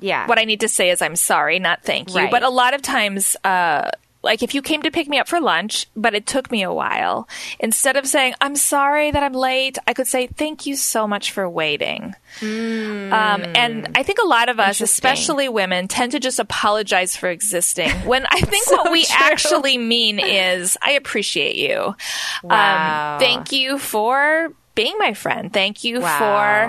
[0.00, 0.26] Yeah.
[0.26, 2.16] what I need to say is I'm sorry, not thank you.
[2.16, 2.30] Right.
[2.30, 3.90] But a lot of times, uh,
[4.22, 6.72] like if you came to pick me up for lunch, but it took me a
[6.72, 11.06] while, instead of saying, I'm sorry that I'm late, I could say, thank you so
[11.08, 12.14] much for waiting.
[12.40, 17.28] Um, and I think a lot of us, especially women, tend to just apologize for
[17.28, 19.16] existing when I think So what we true.
[19.18, 21.94] actually mean is, I appreciate you.
[22.42, 23.14] Wow.
[23.16, 25.52] Um, thank you for being my friend.
[25.52, 26.18] Thank you Wow.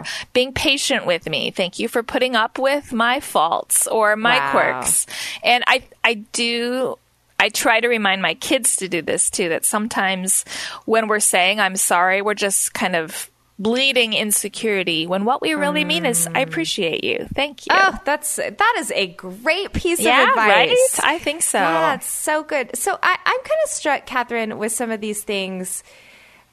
[0.04, 1.52] for being patient with me.
[1.52, 4.52] Thank you for putting up with my faults or my Wow.
[4.52, 5.06] quirks.
[5.44, 6.98] And I, I do.
[7.44, 9.50] I try to remind my kids to do this too.
[9.50, 10.46] That sometimes
[10.86, 13.30] when we're saying I'm sorry, we're just kind of
[13.60, 15.06] bleeding insecurity.
[15.08, 17.28] When what we really mean is I appreciate you.
[17.36, 17.76] Thank you.
[17.76, 20.70] Oh, that's that is a great piece yeah, of advice.
[20.70, 21.00] right.
[21.04, 21.60] I think so.
[21.60, 22.78] Yeah, it's so good.
[22.78, 25.84] So I, I'm kind of struck, Catherine, with some of these things.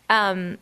[0.09, 0.59] Um,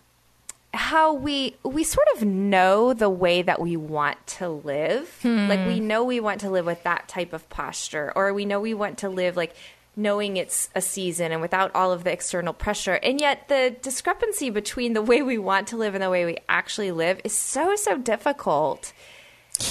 [0.75, 5.21] how we we sort of know the way that we want to live.
[5.25, 8.61] Like we know we want to live with that type of posture, or we know
[8.61, 9.57] we want to live like
[9.99, 12.95] knowing it's a season and without all of the external pressure.
[12.95, 16.39] And yet the discrepancy between the way we want to live and the way we
[16.49, 18.93] actually live is so so difficult.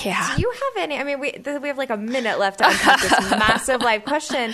[0.04, 0.36] yeah.
[0.36, 0.98] Do you have any?
[0.98, 4.54] I mean, we we have like a minute left to unpack this massive life question.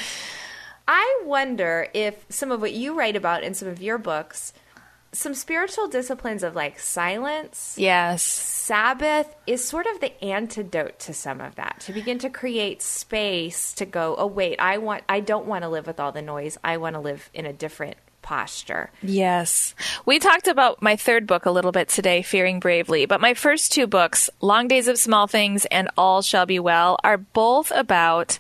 [0.88, 4.54] I wonder if some of what you write about in some of your books,
[5.14, 8.24] some spiritual disciplines of like silence, yes.
[8.24, 11.80] Sabbath, is sort of the antidote to some of that.
[11.82, 14.16] To begin to create space to go.
[14.18, 15.04] Oh wait, I want.
[15.08, 16.58] I don't want to live with all the noise.
[16.64, 18.90] I want to live in a different posture.
[19.02, 19.76] Yes.
[20.06, 23.72] We talked about my third book a little bit today, Fearing Bravely, but my first
[23.72, 28.40] two books, Long Days of Small Things and All Shall Be Well, are both about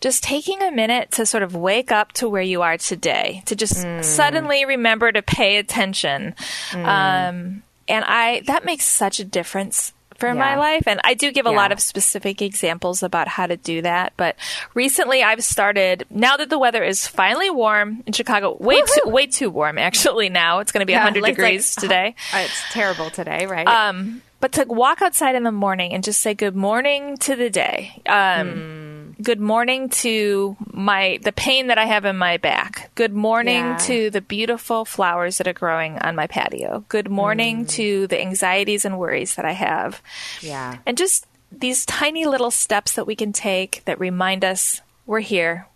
[0.00, 3.56] just taking a minute to sort of wake up to where you are today, to
[3.56, 6.34] just suddenly remember to pay attention.
[6.72, 10.86] Um, and I, that makes such a difference for my life.
[10.86, 11.56] And I do give a Yeah.
[11.56, 14.12] lot of specific examples about how to do that.
[14.16, 14.36] But
[14.72, 19.26] recently I've started, now that the weather is finally warm in Chicago, way too, way
[19.26, 20.60] too warm actually now.
[20.60, 22.14] It's going to be 100 like- degrees like, today.
[22.32, 23.66] uh, It's terrible today, right?
[23.66, 27.50] Um, but to walk outside in the morning and just say good morning to the
[27.50, 28.00] day.
[28.06, 28.83] Um, Hmm.
[29.24, 32.90] Good morning to my the pain that I have in my back.
[32.94, 33.76] Good morning Yeah.
[33.78, 36.84] to the beautiful flowers that are growing on my patio.
[36.90, 37.66] Good morning Hmm.
[37.78, 40.02] to the anxieties and worries that I have.
[40.42, 40.76] yeah.
[40.84, 45.68] And just these tiny little steps that we can take that remind us we're here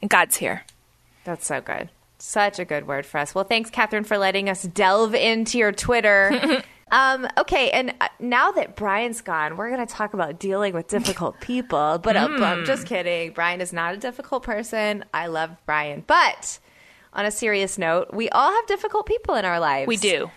[0.00, 0.64] and God's here.
[1.24, 1.90] That's so good.
[2.18, 3.34] Such a good word for us.
[3.34, 6.62] Well, thanks, Catherine, for letting us delve into your Twitter.
[6.90, 10.88] um, okay, and uh, now that Brian's gone, we're going to talk about dealing with
[10.88, 11.98] difficult people.
[12.02, 12.42] But Hmm.
[12.42, 13.32] I'm just kidding.
[13.32, 15.04] Brian is not a difficult person.
[15.14, 16.04] I love Brian.
[16.06, 16.58] But
[17.12, 19.88] on a serious note, we all have difficult people in our lives.
[19.88, 20.30] We do.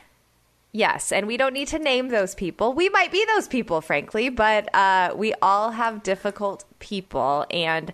[0.75, 2.73] Yes, and we don't need to name those people.
[2.73, 7.45] We might be those people, frankly, but uh, we all have difficult people.
[7.51, 7.93] And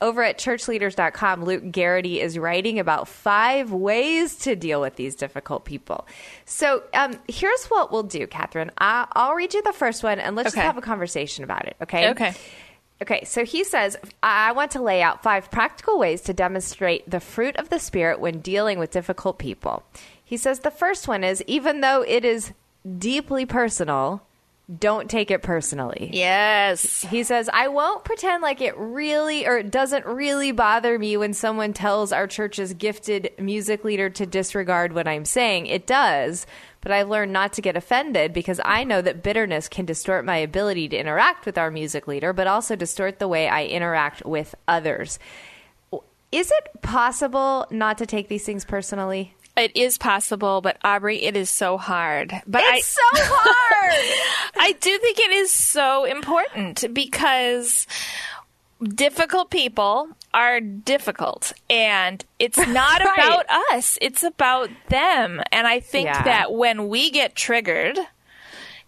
[0.00, 5.64] over at churchleaders.com, Luke Garrity is writing about five ways to deal with these difficult
[5.64, 6.06] people.
[6.44, 8.70] So um, here's what we'll do, Catherine.
[8.78, 10.56] I- I'll read you the first one, and let's Okay.
[10.56, 12.10] just have a conversation about it, okay?
[12.10, 12.34] Okay.
[13.00, 17.20] Okay, so he says, I want to lay out five practical ways to demonstrate the
[17.20, 19.84] fruit of the Spirit when dealing with difficult people.
[20.24, 22.52] He says the first one is even though it is
[22.98, 24.22] deeply personal,
[24.76, 26.10] don't take it personally.
[26.12, 27.00] Yes.
[27.02, 31.32] He says, I won't pretend like it really or it doesn't really bother me when
[31.32, 35.66] someone tells our church's gifted music leader to disregard what I'm saying.
[35.66, 36.46] It does,
[36.82, 40.36] but I've learned not to get offended because I know that bitterness can distort my
[40.36, 44.54] ability to interact with our music leader, but also distort the way I interact with
[44.66, 45.18] others.
[46.30, 49.34] Is it possible not to take these things personally?
[49.58, 52.32] It is possible, but Aubrey, it is so hard.
[52.46, 54.50] But It's I, so hard.
[54.60, 57.86] I do think it is so important because
[58.94, 63.18] difficult people are difficult and it's not Right.
[63.18, 63.98] about us.
[64.00, 65.42] It's about them.
[65.52, 66.22] And I think Yeah.
[66.22, 67.98] that when we get triggered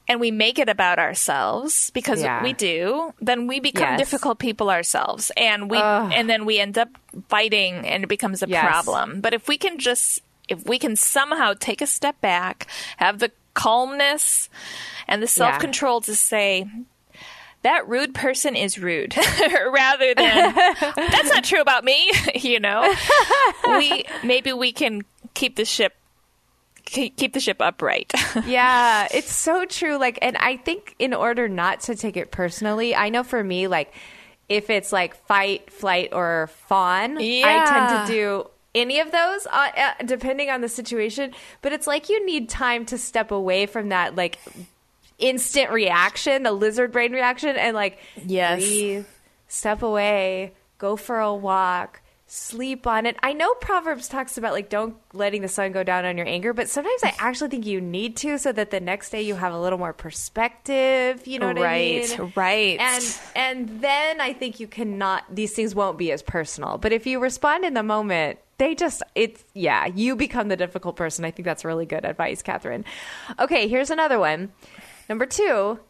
[0.06, 2.42] and we make it about ourselves because Yeah.
[2.42, 3.98] we do, then we become Yes.
[3.98, 6.88] difficult people ourselves and we and then we end up
[7.28, 8.62] fighting and it becomes a Yes.
[8.64, 9.20] problem.
[9.20, 10.20] But if we can just
[10.50, 12.66] if we can somehow take a step back,
[12.98, 14.48] have the calmness
[15.08, 16.66] and the self-control to say
[17.62, 19.14] that rude person is rude
[19.72, 20.54] rather than
[20.96, 22.92] that's not true about me you know?
[23.66, 25.02] We maybe we can
[25.34, 25.94] keep the ship
[26.84, 28.12] keep keep the ship upright.
[28.46, 29.96] Yeah, it's so true.
[29.98, 33.68] Like, and I think in order not to take it personally, I know for me,
[33.68, 33.92] like,
[34.48, 39.68] if it's like fight, flight, or fawn, I tend to do any of those uh,
[39.76, 41.32] uh, depending on the situation.
[41.62, 44.38] But it's like you need time to step away from that, like,
[45.18, 48.60] instant reaction, the lizard brain reaction, and like, Yes.
[48.60, 49.06] breathe,
[49.48, 52.00] step away, go for a walk.
[52.32, 53.16] sleep on it.
[53.24, 56.52] I know Proverbs talks about like don't letting the sun go down on your anger,
[56.52, 59.52] but sometimes I actually think you need to so that the next day you have
[59.52, 62.32] a little more perspective, you know what Right, I mean?
[62.36, 62.78] right.
[62.80, 66.78] And and then I think you cannot these things won't be as personal.
[66.78, 70.94] But if you respond in the moment, they just it's yeah, you become the difficult
[70.94, 71.24] person.
[71.24, 72.84] I think that's really good advice, Catherine.
[73.38, 74.52] Okay, here's another one.
[75.08, 75.80] Number 2,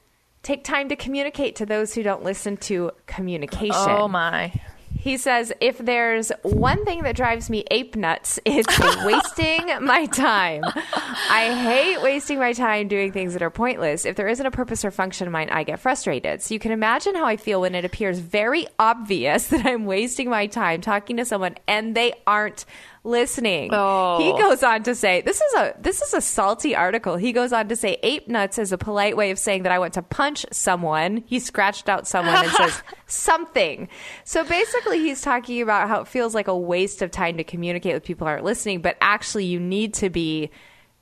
[0.44, 3.74] take time to communicate to those who don't listen to communication.
[3.74, 4.52] Oh my.
[4.94, 10.62] He says, if there's one thing that drives me ape nuts, it's wasting my time.
[10.64, 14.04] I hate wasting my time doing things that are pointless.
[14.04, 16.42] If there isn't a purpose or function in mind, I get frustrated.
[16.42, 20.28] So you can imagine how I feel when it appears very obvious that I'm wasting
[20.28, 22.66] my time talking to someone and they aren't
[23.04, 23.70] listening.
[23.72, 24.18] Oh.
[24.18, 27.16] He goes on to say, this is a this is a salty article.
[27.16, 29.78] He goes on to say ape nuts is a polite way of saying that I
[29.78, 31.24] want to punch someone.
[31.26, 33.88] He scratched out someone and says something.
[34.24, 37.94] So basically he's talking about how it feels like a waste of time to communicate
[37.94, 40.50] with people who aren't listening, but actually you need to be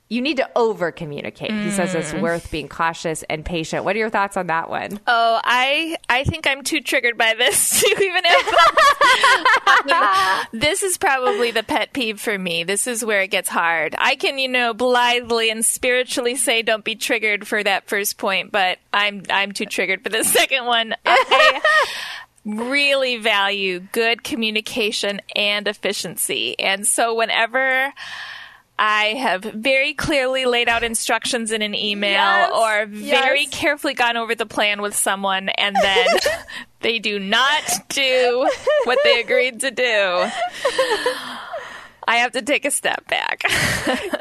[0.09, 1.51] you need to over communicate.
[1.51, 2.21] He says it's mm.
[2.21, 3.85] worth being cautious and patient.
[3.85, 4.99] What are your thoughts on that one?
[5.05, 10.47] Oh, I I think I'm too triggered by this to even have.
[10.53, 12.63] this is probably the pet peeve for me.
[12.63, 13.93] This is where it gets hard.
[13.99, 18.51] I can, you know, blithely and spiritually say don't be triggered for that first point,
[18.51, 20.95] but I'm I'm too triggered for the second one.
[21.05, 21.61] I
[22.45, 26.57] really value good communication and efficiency.
[26.57, 27.93] And so whenever
[28.81, 33.49] I have very clearly laid out instructions in an email Yes, or very yes.
[33.51, 36.07] carefully gone over the plan with someone and then
[36.79, 38.49] they do not do
[38.85, 40.27] what they agreed to do.
[42.09, 43.43] I have to take a step back.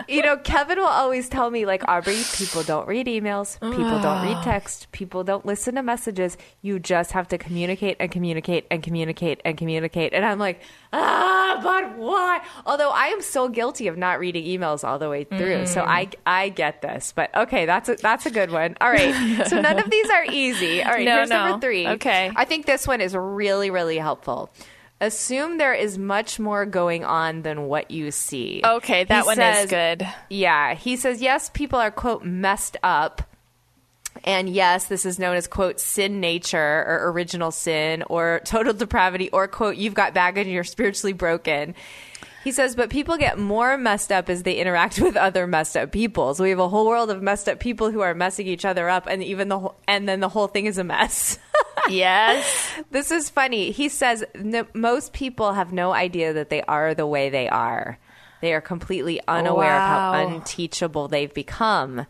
[0.09, 4.22] you know, Kevin will always tell me, like, Aubrey, people don't read emails, people don't
[4.22, 6.37] read text, people don't listen to messages.
[6.61, 10.12] You just have to communicate and communicate and communicate and communicate.
[10.12, 10.61] And I'm like,
[10.92, 12.42] ah, but why?
[12.66, 16.11] Although I am so guilty of not reading emails all the way through, so I
[16.27, 17.12] I get this.
[17.16, 18.77] But okay, that's a, that's a good one.
[18.83, 20.83] All right, so none of these are easy.
[20.83, 21.46] All right, No, here's no.
[21.46, 21.88] number three.
[21.88, 22.31] Okay.
[22.37, 24.51] I think this one is really really helpful.
[25.00, 28.62] Assume there is much more going on than what you see.
[28.64, 30.08] Okay, that He one says- is good.
[30.28, 33.22] Yeah, he says yes, people are quote messed up.
[34.24, 39.30] And yes, this is known as quote sin nature or original sin or total depravity
[39.30, 41.76] or quote you've got baggage and you're spiritually broken.
[42.48, 45.92] He says, but people get more messed up as they interact with other messed up
[45.92, 46.32] people.
[46.32, 48.88] So we have a whole world of messed up people who are messing each other
[48.88, 51.38] up, and even the whole, and then the whole thing is a mess.
[51.88, 52.44] Yes.
[52.90, 53.70] This is funny.
[53.70, 54.22] He says
[54.74, 57.98] most people have no idea that they are the way they are.
[58.42, 62.04] They are completely unaware of how unteachable they've become.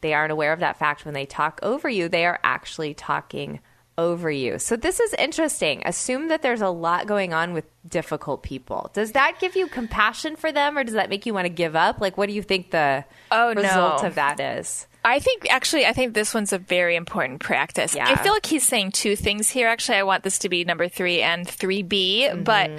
[0.00, 2.08] They aren't aware of that fact when they talk over you.
[2.08, 3.60] They are actually talking
[3.98, 4.58] over you.
[4.58, 5.82] So this is interesting.
[5.84, 8.90] Assume that there's a lot going on with difficult people.
[8.94, 11.76] Does that give you compassion for them or does that make you want to give
[11.76, 12.00] up?
[12.00, 13.62] Like what do you think the Oh, no.
[13.62, 14.86] result of that is?
[15.04, 17.94] I think actually, I think this one's a very important practice.
[17.94, 18.08] Yeah.
[18.08, 19.66] I feel like he's saying two things here.
[19.66, 21.88] Actually, I want this to be number three and 3B.
[22.30, 22.42] Mm-hmm.
[22.44, 22.70] But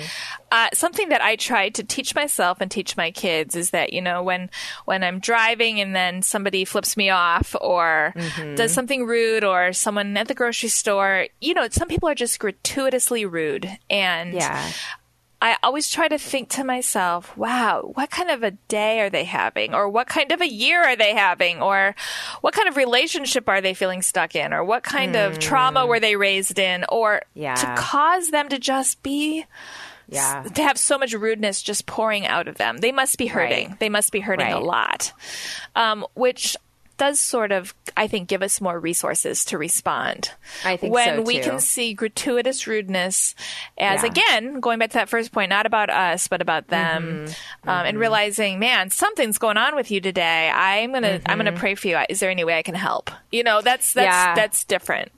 [0.52, 4.02] uh, something that I try to teach myself and teach my kids is that, you
[4.02, 4.50] know, when,
[4.86, 8.56] when I'm driving and then somebody flips me off or Mm-hmm.
[8.56, 12.40] does something rude or someone at the grocery store, you know, some people are just
[12.40, 13.70] gratuitously rude.
[13.90, 14.72] And Yeah.
[15.44, 19.26] I always try to think to myself, wow, what kind of a day are they
[19.26, 19.74] having?
[19.76, 21.62] Or what kind of a year are they having?
[21.62, 21.96] Or
[22.40, 24.54] what kind of relationship are they feeling stuck in?
[24.54, 26.86] Or what kind of trauma were they raised in?
[26.88, 27.56] Or Yeah.
[27.56, 29.46] to cause them to just be,
[30.08, 30.44] Yeah.
[30.44, 32.78] to have so much rudeness just pouring out of them.
[32.78, 33.68] They must be hurting.
[33.72, 33.80] Right.
[33.82, 35.12] They must be hurting a lot.
[35.76, 36.56] Um, which
[37.04, 40.32] does sort of, I think, give us more resources to respond.
[40.64, 43.36] I think when so, we can see gratuitous rudeness
[43.78, 44.10] as Yeah.
[44.10, 47.70] again going back to that first point not about us but about them Mm-hmm.
[47.70, 51.76] Um, and realizing man something's going on with you today i'm gonna i'm gonna pray
[51.76, 54.28] for you is there any way i can help you know that's that's Mm-hmm.
[54.30, 54.36] Yeah.
[54.36, 55.12] that's different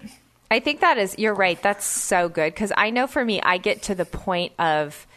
[0.52, 1.60] I think that is, you're right.
[1.62, 2.56] That's so good.
[2.56, 5.08] Cause I know for me, I get to the point of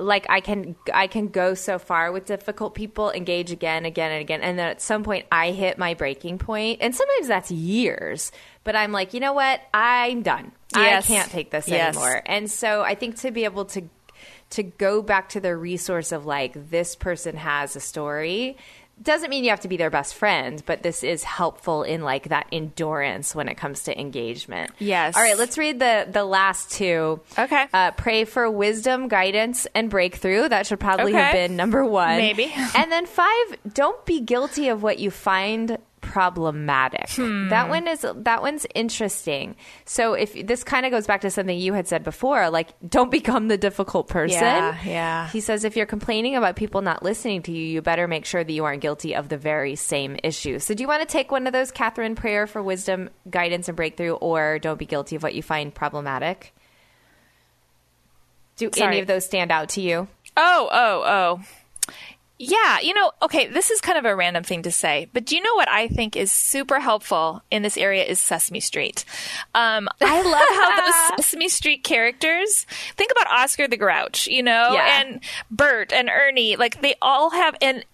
[0.00, 4.20] like, I can, I can go so far with difficult people, engage again, again, and
[4.20, 4.40] again.
[4.42, 8.32] And then at some point I hit my breaking point, And sometimes that's years,
[8.64, 9.60] but I'm like, you know what?
[9.72, 10.52] I'm done.
[10.74, 11.04] Yes.
[11.04, 11.94] I can't take this Yes.
[11.96, 12.22] anymore.
[12.26, 13.82] And so I think to be able to,
[14.50, 18.56] to go back to the resource of like, this person has a story
[19.02, 22.28] doesn't mean you have to be their best friend, but this is helpful in like
[22.28, 24.72] that endurance when it comes to engagement.
[24.78, 25.16] Yes.
[25.16, 27.20] All right, let's read the the last two.
[27.38, 27.66] Okay.
[27.72, 30.48] Uh, pray for wisdom, guidance, and breakthrough.
[30.48, 32.16] That should probably have been number one.
[32.16, 32.52] Maybe.
[32.74, 37.08] and then five, don't be guilty of what you find problematic.
[37.08, 37.68] That hmm.
[37.68, 39.56] one is that one's interesting.
[39.84, 43.10] So if this kind of goes back to something you had said before, like don't
[43.20, 44.38] become the difficult person.
[44.38, 45.28] Yeah, yeah.
[45.28, 48.42] He says if you're complaining about people not listening to you, you better make sure
[48.42, 50.58] that you aren't guilty of the very same issue.
[50.58, 53.76] So do you want to take one of those Catherine prayer for wisdom, guidance and
[53.76, 56.54] breakthrough or don't be guilty of what you find problematic?
[58.56, 58.88] Do Sorry.
[58.88, 60.06] any of those stand out to you?
[60.36, 61.44] Oh, oh, oh.
[62.42, 65.36] Yeah, you know, okay, this is kind of a random thing to say, but do
[65.36, 69.04] you know what I think is super helpful in this area is Sesame Street.
[69.54, 70.86] Um, I love how
[71.16, 72.64] those Sesame Street characters
[72.96, 75.02] think about Oscar the Grouch, you know, Yeah.
[75.02, 75.20] and
[75.50, 77.84] Bert and Ernie, like they all have and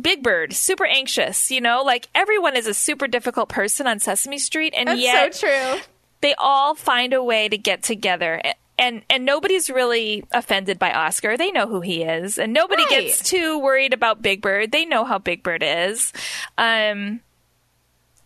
[0.00, 4.38] Big Bird, super anxious, you know, like everyone is a super difficult person on Sesame
[4.38, 5.80] Street, and That's yet so true.
[6.20, 8.40] they all find a way to get together
[8.78, 11.36] and and nobody's really offended by Oscar.
[11.36, 12.90] They know who he is, and nobody Right.
[13.06, 14.72] gets too worried about Big Bird.
[14.72, 16.12] They know how Big Bird is.
[16.56, 17.20] Um,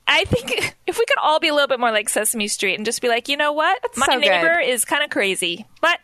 [0.06, 2.84] I think if we could all be a little bit more like Sesame Street and
[2.84, 4.28] just be like, you know what, my so good.
[4.28, 5.98] neighbor is kind of crazy, but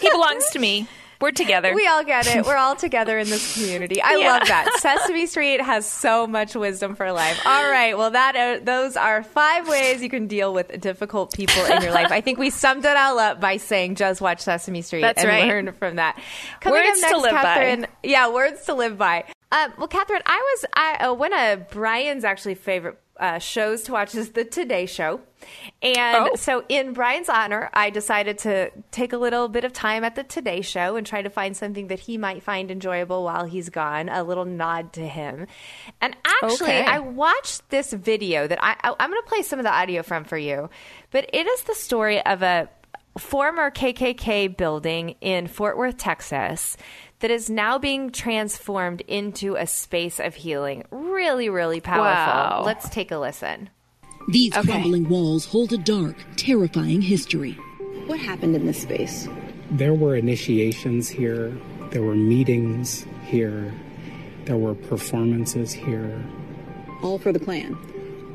[0.00, 0.86] he belongs to me.
[1.20, 1.74] We're together.
[1.74, 2.46] We all get it.
[2.46, 4.00] We're all together in this community.
[4.00, 4.32] I Yeah.
[4.32, 4.78] love that.
[4.80, 7.38] Sesame Street has so much wisdom for life.
[7.44, 7.96] All right.
[7.98, 11.92] Well, that uh, those are five ways you can deal with difficult people in your
[11.92, 12.10] life.
[12.10, 15.28] I think we summed it all up by saying just watch Sesame Street That's and
[15.28, 15.46] right.
[15.46, 16.18] learn from that.
[16.60, 17.88] Coming Words up to next, live by.
[18.02, 19.24] Yeah, words to live by.
[19.52, 23.92] Um, well, Catherine, I was I uh, one of Brian's actually favorite uh, shows to
[23.92, 25.20] watch is the Today Show,
[25.82, 26.34] and Oh.
[26.36, 30.24] so in Brian's honor, I decided to take a little bit of time at the
[30.24, 34.08] Today Show and try to find something that he might find enjoyable while he's gone.
[34.08, 35.46] A little nod to him,
[36.00, 36.84] and actually, Okay.
[36.84, 40.02] I watched this video that I, I I'm going to play some of the audio
[40.02, 40.70] from for you,
[41.10, 42.68] but it is the story of a
[43.18, 46.76] former KKK building in Fort Worth, Texas,
[47.20, 50.84] that is now being transformed into a space of healing.
[50.90, 52.04] Really, really powerful.
[52.04, 52.62] Wow.
[52.64, 53.70] Let's take a listen.
[54.28, 54.68] These Okay.
[54.68, 57.52] crumbling walls hold a dark, terrifying history.
[58.06, 59.28] What happened in this space?
[59.70, 61.56] There were initiations here,
[61.90, 63.72] there were meetings here,
[64.44, 66.22] there were performances here,
[67.02, 67.78] All for the Klan.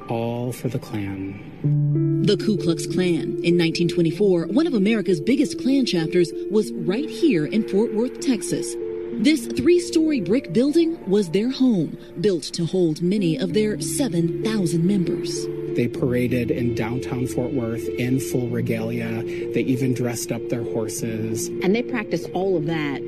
[0.09, 2.21] All for the Klan.
[2.25, 3.39] The Ku Klux Klan.
[3.43, 8.75] In 1924, one of America's biggest Klan chapters was right here in Fort Worth, Texas.
[9.13, 14.85] This three story brick building was their home, built to hold many of their 7,000
[14.85, 15.45] members.
[15.75, 19.23] They paraded in downtown Fort Worth in full regalia.
[19.53, 23.01] They even dressed up their horses And they practiced all of that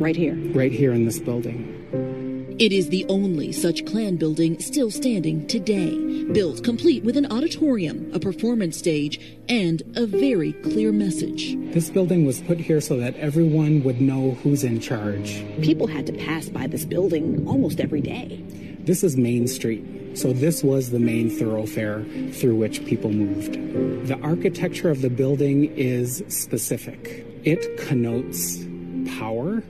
[0.00, 0.34] right here.
[0.52, 1.74] right here in this building.
[2.58, 8.10] It is the only such Klan building still standing today, built complete with an auditorium,
[8.12, 11.56] a performance stage, and a very clear message.
[11.72, 15.44] This building was put here so that everyone would know who's in charge.
[15.62, 18.42] People had to pass by this building almost every day.
[18.80, 23.52] This is Main Street, so this was the main thoroughfare through which people moved.
[24.08, 27.24] The architecture of the building is specific.
[27.44, 28.56] It connotes
[29.16, 29.62] power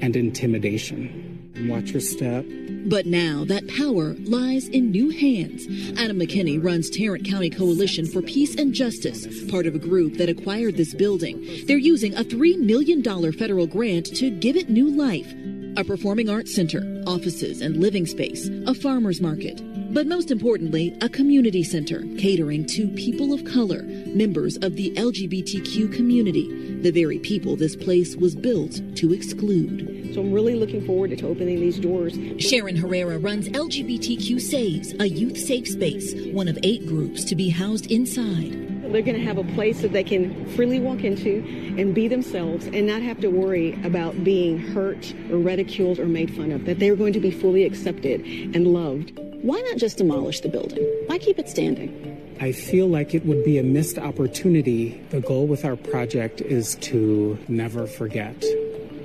[0.00, 1.31] and intimidation.
[1.68, 2.44] Watch your step.
[2.86, 5.66] But now that power lies in new hands.
[5.98, 10.28] Adam McKinney runs Tarrant County Coalition for Peace and Justice, part of a group that
[10.28, 11.64] acquired this building.
[11.66, 13.02] They're using a $3 million
[13.32, 15.32] federal grant to give it new life.
[15.76, 19.60] A performing arts center, offices and living space, a farmer's market.
[19.92, 25.94] But most importantly, a community center catering to people of color, members of the LGBTQ
[25.94, 30.14] community, the very people this place was built to exclude.
[30.14, 32.18] So I'm really looking forward to opening these doors.
[32.38, 37.50] Sharon Herrera runs LGBTQ Saves, a youth safe space, one of eight groups to be
[37.50, 38.52] housed inside.
[38.90, 41.44] They're going to have a place that they can freely walk into
[41.78, 46.34] and be themselves and not have to worry about being hurt or ridiculed or made
[46.34, 48.22] fun of, that they're going to be fully accepted
[48.54, 49.21] and loved.
[49.42, 50.78] Why not just demolish the building?
[51.06, 52.36] Why keep it standing?
[52.40, 55.00] I feel like it would be a missed opportunity.
[55.10, 58.44] The goal with our project is to never forget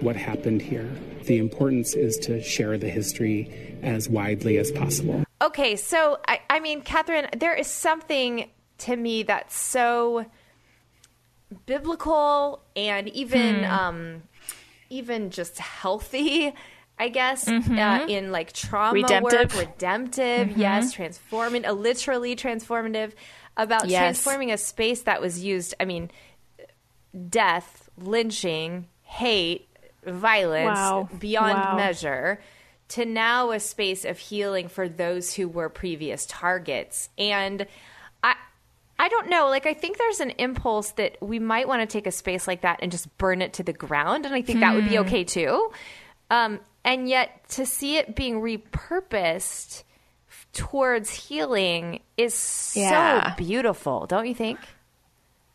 [0.01, 0.89] what happened here.
[1.23, 5.23] The importance is to share the history as widely as possible.
[5.41, 10.25] Okay, so I, I mean, Catherine, there is something to me that's so
[11.65, 13.71] biblical and even Hmm.
[13.71, 14.23] um,
[14.89, 16.53] even just healthy.
[16.99, 17.77] I guess Mhm.
[17.77, 19.53] uh, in like trauma Redemptive.
[19.53, 20.57] work, redemptive, Mhm.
[20.57, 23.13] yes, transforming, uh, literally transformative,
[23.55, 23.99] about Yes.
[23.99, 25.75] transforming a space that was used.
[25.79, 26.09] I mean,
[27.29, 29.67] death, lynching, hate,
[30.05, 31.09] violence Wow.
[31.19, 31.75] beyond Wow.
[31.75, 32.39] measure
[32.89, 37.09] to now a space of healing for those who were previous targets.
[37.17, 37.67] And
[38.23, 38.35] I
[38.99, 42.07] I don't know, like I think there's an impulse that we might want to take
[42.07, 44.73] a space like that and just burn it to the ground and I think that
[44.73, 45.01] would be Hmm.
[45.03, 45.71] okay too.
[46.31, 49.83] Um, and yet to see it being repurposed
[50.53, 53.31] towards healing is Yeah.
[53.31, 54.57] so beautiful, don't you think?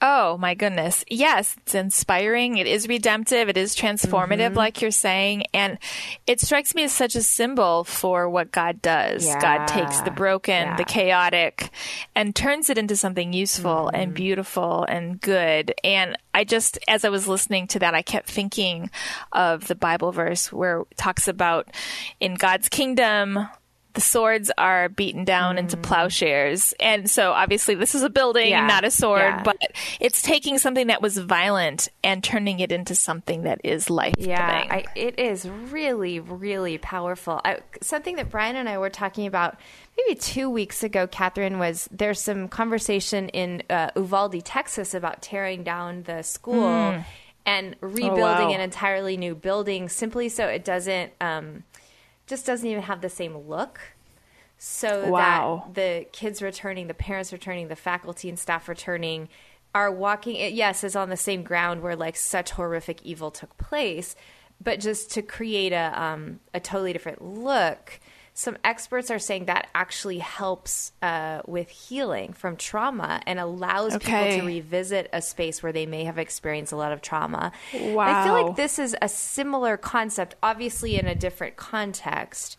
[0.05, 1.05] Oh my goodness.
[1.09, 2.59] Yes, it's inspiring.
[2.59, 3.49] It is redemptive.
[3.49, 4.57] It is transformative, Mhm.
[4.57, 5.45] like you're saying.
[5.55, 5.79] And
[6.27, 9.25] it strikes me as such a symbol for what God does.
[9.41, 10.15] God takes the Yeah.
[10.15, 11.71] broken, the chaotic,
[12.17, 13.95] and turns it into something useful Mm-hmm.
[14.01, 15.73] and beautiful and good.
[15.85, 18.91] And I just, as I was listening to that, I kept thinking
[19.31, 21.69] of the Bible verse where it talks about
[22.19, 23.49] in God's kingdom,
[23.95, 26.73] the swords are beaten down into plowshares.
[26.81, 28.51] And so obviously this is a building, Mm.
[28.51, 28.67] Yeah.
[28.67, 29.43] not a sword, Yeah.
[29.43, 29.57] but
[30.01, 34.67] it's taking something that was violent and turning it into something that is life Yeah,
[34.71, 37.41] I, it is really, really powerful.
[37.45, 39.57] I, something that Brian and I were talking about
[39.99, 45.63] maybe two weeks ago, Catherine, was there's some conversation in uh, Uvalde, Texas about tearing
[45.65, 47.05] down the school Mm.
[47.45, 48.55] and rebuilding wow.
[48.55, 51.65] an entirely new building simply so it doesn't, um,
[52.27, 53.81] just doesn't even have the same look.
[54.59, 55.65] So Wow.
[55.67, 59.29] that the kids returning, the parents returning, the faculty and staff returning
[59.75, 63.57] are walking it yes is on the same ground where like such horrific evil took
[63.57, 64.15] place
[64.63, 67.99] but just to create a um, a totally different look
[68.35, 74.07] some experts are saying that actually helps uh, with healing from trauma and allows Okay.
[74.07, 77.53] people to revisit a space where they may have experienced a lot of trauma.
[77.73, 82.57] I feel like this is a similar concept obviously in a different context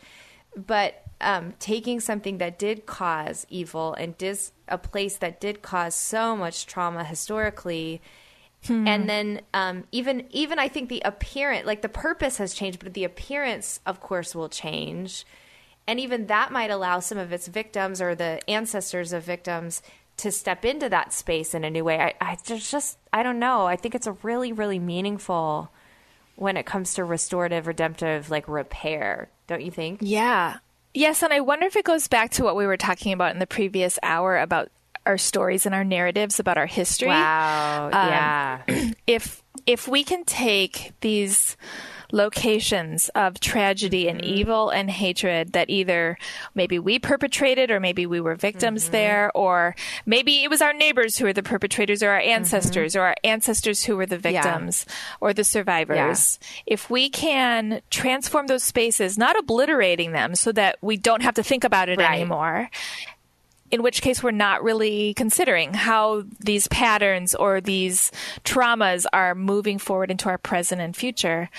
[0.55, 5.95] but um, taking something that did cause evil and dis- a place that did cause
[5.95, 8.01] so much trauma historically
[8.69, 12.93] and then um, even even I think the appearance like the purpose has changed but
[12.93, 15.25] the appearance of course will change
[15.87, 19.81] and even that might allow some of its victims or the ancestors of victims
[20.17, 23.65] to step into that space in a new way I, I just I don't know
[23.65, 25.71] I think it's a really really meaningful
[26.35, 30.57] when it comes to restorative redemptive like repair don't you think Yeah.
[30.93, 33.39] Yes, and I wonder if it goes back to what we were talking about in
[33.39, 34.69] the previous hour about
[35.05, 37.09] our stories and our narratives about our history.
[37.09, 37.87] Wow.
[37.87, 38.61] Um, yeah.
[39.07, 41.57] if if we can take these
[42.13, 44.35] locations of tragedy and mm-hmm.
[44.35, 46.17] evil and hatred that either
[46.53, 48.91] maybe we perpetrated or maybe we were victims mm-hmm.
[48.91, 52.29] there or maybe it was our neighbors who were the perpetrators or our mm-hmm.
[52.29, 54.85] ancestors or our ancestors who were the victims
[55.19, 56.39] or the survivors.
[56.67, 61.43] If we can transform those spaces not obliterating them so that we don't have to
[61.43, 62.15] think about it Right.
[62.15, 62.69] anymore
[63.73, 68.11] in which case we're not really considering how these patterns or these
[68.43, 71.49] traumas are moving forward into our present and future,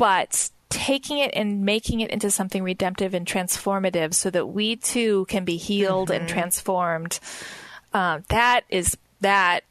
[0.00, 5.26] but taking it and making it into something redemptive and transformative so that we too
[5.28, 7.20] can be healed and transformed.
[7.92, 9.62] Uh, that is that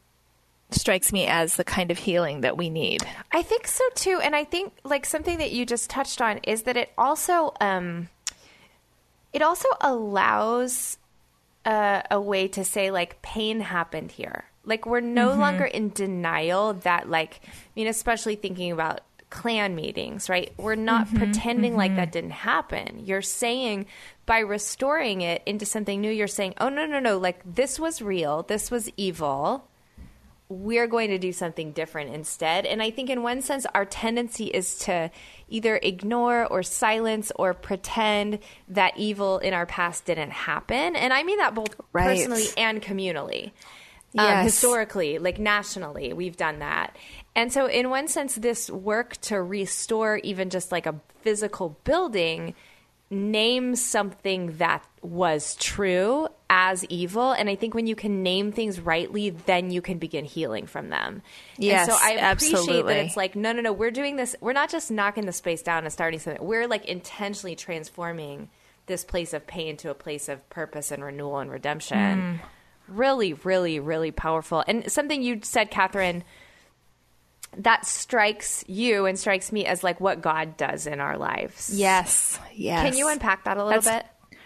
[0.72, 3.02] strikes me as the kind of healing that we need.
[3.32, 6.64] I think so too, and I think like something that you just touched on is
[6.64, 8.10] that it also um,
[9.34, 10.98] it also allows
[11.66, 14.46] uh, a way to say like pain happened here.
[14.66, 15.40] Like we're no Mhm.
[15.40, 20.52] longer in denial that like I mean, especially thinking about Klan meetings, right?
[20.58, 21.98] We're not Mhm, pretending like mhm.
[21.98, 23.02] that didn't happen.
[23.06, 23.86] You're saying
[24.26, 28.02] by restoring it into something new, you're saying, oh no no no, like this was
[28.02, 29.66] real, this was evil
[30.52, 32.66] we're going to do something different instead.
[32.66, 35.12] And I think, in one sense, our tendency is to
[35.48, 40.96] either ignore or silence or pretend that evil in our past didn't happen.
[40.96, 42.18] And I mean that both Right.
[42.18, 43.52] personally and communally.
[44.18, 46.96] Um, historically, like nationally, we've done that.
[47.40, 52.54] And so, in one sense, this work to restore even just like a physical building
[53.10, 57.32] names something that was true as evil.
[57.32, 60.90] And I think when you can name things rightly, then you can begin healing from
[60.90, 61.22] them.
[61.58, 62.94] Yes, and so I appreciate absolutely.
[62.94, 64.36] that it's like, no, no, no, we're doing this.
[64.42, 66.46] We're not just knocking the space down and starting something.
[66.46, 68.50] We're like intentionally transforming
[68.88, 71.98] this place of pain to a place of purpose and renewal and redemption.
[71.98, 72.40] Mm.
[72.90, 74.62] Really, really, really powerful.
[74.68, 76.26] And something you said, Catherine,
[77.58, 81.72] that strikes you and strikes me as like what God does in our lives.
[81.74, 82.40] Yes.
[82.54, 82.88] Yes.
[82.90, 84.38] Can you unpack that a little That's- bit?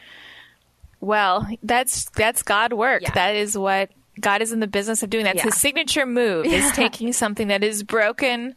[1.00, 3.04] Well, that's that's God work.
[3.14, 3.90] That is what
[4.22, 5.26] God is in the business of doing.
[5.26, 5.44] That's Yeah.
[5.46, 6.66] his signature move Yeah.
[6.68, 8.56] is taking something that is broken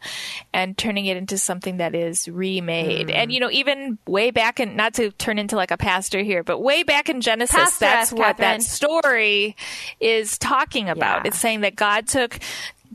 [0.53, 3.07] and turning it into something that is remade.
[3.07, 3.15] Mm.
[3.15, 6.41] And you know, even way back in not to turn into like a pastor here,
[6.43, 8.59] but way back in Genesis, Pastor that's what Catherine.
[8.59, 9.55] that story
[9.99, 11.23] is talking about.
[11.25, 11.29] Yeah.
[11.29, 12.39] It's saying that God took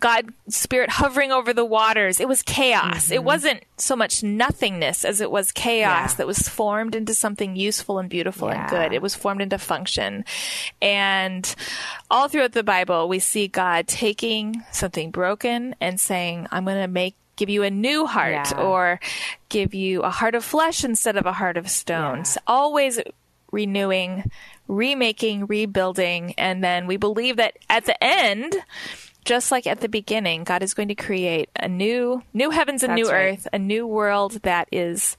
[0.02, 2.20] God spirit hovering over the waters.
[2.20, 3.10] It was chaos.
[3.10, 3.24] It mm-hmm.
[3.24, 6.16] wasn't so much nothingness as it was chaos Yeah.
[6.16, 8.92] that was formed into something useful and beautiful and good.
[8.92, 10.24] It was formed into function.
[10.82, 11.54] And
[12.10, 16.88] all throughout the Bible, we see God taking something broken and saying, I'm going to
[16.88, 18.60] make give you a new heart Yeah.
[18.60, 19.00] or
[19.48, 22.18] give you a heart of flesh instead of a heart of stone.
[22.18, 22.22] Yeah.
[22.24, 23.00] So always
[23.52, 24.30] renewing,
[24.68, 26.34] remaking, rebuilding.
[26.36, 28.56] And then we believe that at the end,
[29.24, 32.92] just like at the beginning, God is going to create a new, new heavens and
[32.92, 33.34] That's new right.
[33.34, 35.16] earth, a new world that is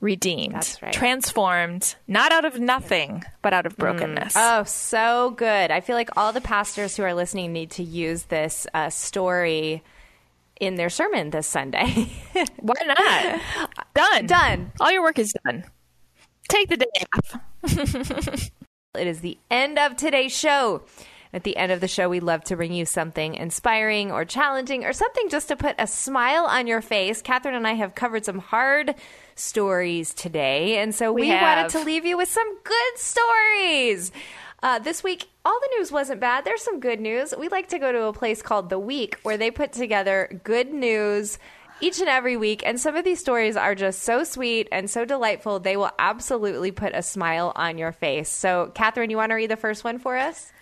[0.00, 0.92] redeemed, right.
[0.92, 4.34] transformed, not out of nothing, but out of brokenness.
[4.36, 5.70] Oh, so good.
[5.70, 9.82] I feel like all the pastors who are listening need to use this uh, story
[10.60, 12.10] in their sermon this Sunday.
[12.60, 13.40] Why not?
[13.94, 14.26] Done.
[14.26, 14.72] Done.
[14.80, 15.64] All your work is done.
[16.48, 18.50] Take the day off.
[18.94, 20.82] It is the end of today's show.
[21.32, 24.84] At the end of the show, we love to bring you something inspiring or challenging
[24.84, 27.20] or something just to put a smile on your face.
[27.20, 28.94] Catherine and I have covered some hard
[29.34, 34.10] stories today, and so we, We wanted to leave you with some good stories.
[34.62, 36.44] Uh, this week, all the news wasn't bad.
[36.44, 37.32] There's some good news.
[37.38, 40.72] We like to go to a place called The Week where they put together good
[40.72, 41.38] news
[41.80, 42.64] each and every week.
[42.66, 45.60] And some of these stories are just so sweet and so delightful.
[45.60, 48.28] They will absolutely put a smile on your face.
[48.28, 50.52] So, Catherine, you want to read the first one for us?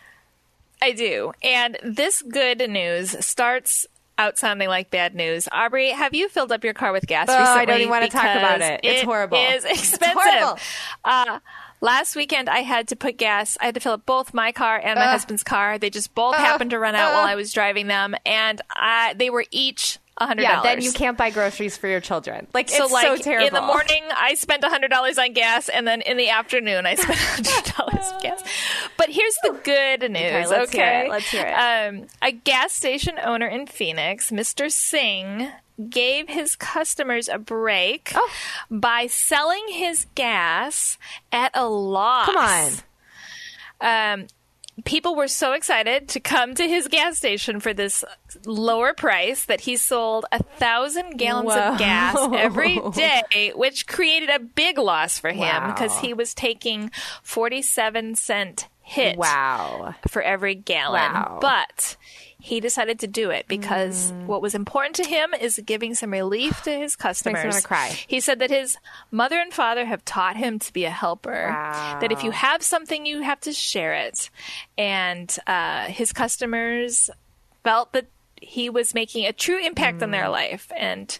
[0.82, 1.32] I do.
[1.42, 3.86] And this good news starts
[4.18, 5.48] out sounding like bad news.
[5.52, 7.60] Aubrey, have you filled up your car with gas Oh, recently?
[7.60, 8.80] I don't even wanna talk about it.
[8.82, 9.36] It's horrible.
[9.36, 10.16] It is It's expensive.
[10.22, 10.58] horrible.
[11.04, 11.38] Uh,
[11.82, 13.58] last weekend, I had to put gas.
[13.60, 15.10] I had to fill up both my car and my Ugh.
[15.10, 15.78] husband's car.
[15.78, 16.40] They just both Ugh.
[16.40, 20.42] happened to run out while I was driving them, and I, they were each hundred
[20.42, 22.46] Yeah, then you can't buy groceries for your children.
[22.54, 23.48] Like, so it's like so terrible.
[23.48, 26.94] in the morning I spent hundred dollars on gas, and then in the afternoon I
[26.94, 28.42] spent hundred dollars on gas.
[28.96, 30.50] But here's the good news.
[30.50, 31.10] Okay, let's hear it.
[31.10, 31.52] Let's hear it.
[31.52, 34.70] Um, a gas station owner in Phoenix, Mr.
[34.70, 35.50] Singh,
[35.90, 38.30] gave his customers a break Oh.
[38.70, 40.96] by selling his gas
[41.30, 42.26] at a loss.
[42.26, 42.72] Come on.
[43.78, 44.26] Um,
[44.84, 48.04] people were so excited to come to his gas station for this
[48.44, 51.72] lower price that he sold a thousand gallons Whoa.
[51.72, 55.72] of gas every day, which created a big loss for him Wow.
[55.72, 56.90] because he was taking
[57.22, 59.94] 47 cent hit Wow.
[60.08, 61.12] for every gallon.
[61.12, 61.38] Wow.
[61.40, 61.96] But
[62.38, 64.26] he decided to do it because Mm.
[64.26, 67.44] what was important to him is giving some relief to his customers.
[67.44, 67.88] wanna cry.
[68.06, 68.76] He said that his
[69.10, 71.48] mother and father have taught him to be a helper.
[71.48, 71.98] Wow.
[72.00, 74.30] That if you have something, you have to share it.
[74.76, 77.10] And uh, his customers
[77.64, 78.06] felt that
[78.40, 80.12] he was making a true impact on Mm.
[80.12, 80.70] their life.
[80.76, 81.18] And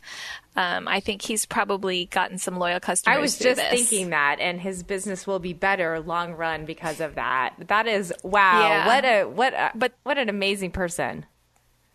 [0.57, 3.17] um, I think he's probably gotten some loyal customers.
[3.17, 3.69] I was just this.
[3.71, 7.55] thinking that, and his business will be better long run because of that.
[7.69, 8.61] That is wow!
[8.61, 8.87] Yeah.
[8.87, 11.27] What a what a But- what an amazing person.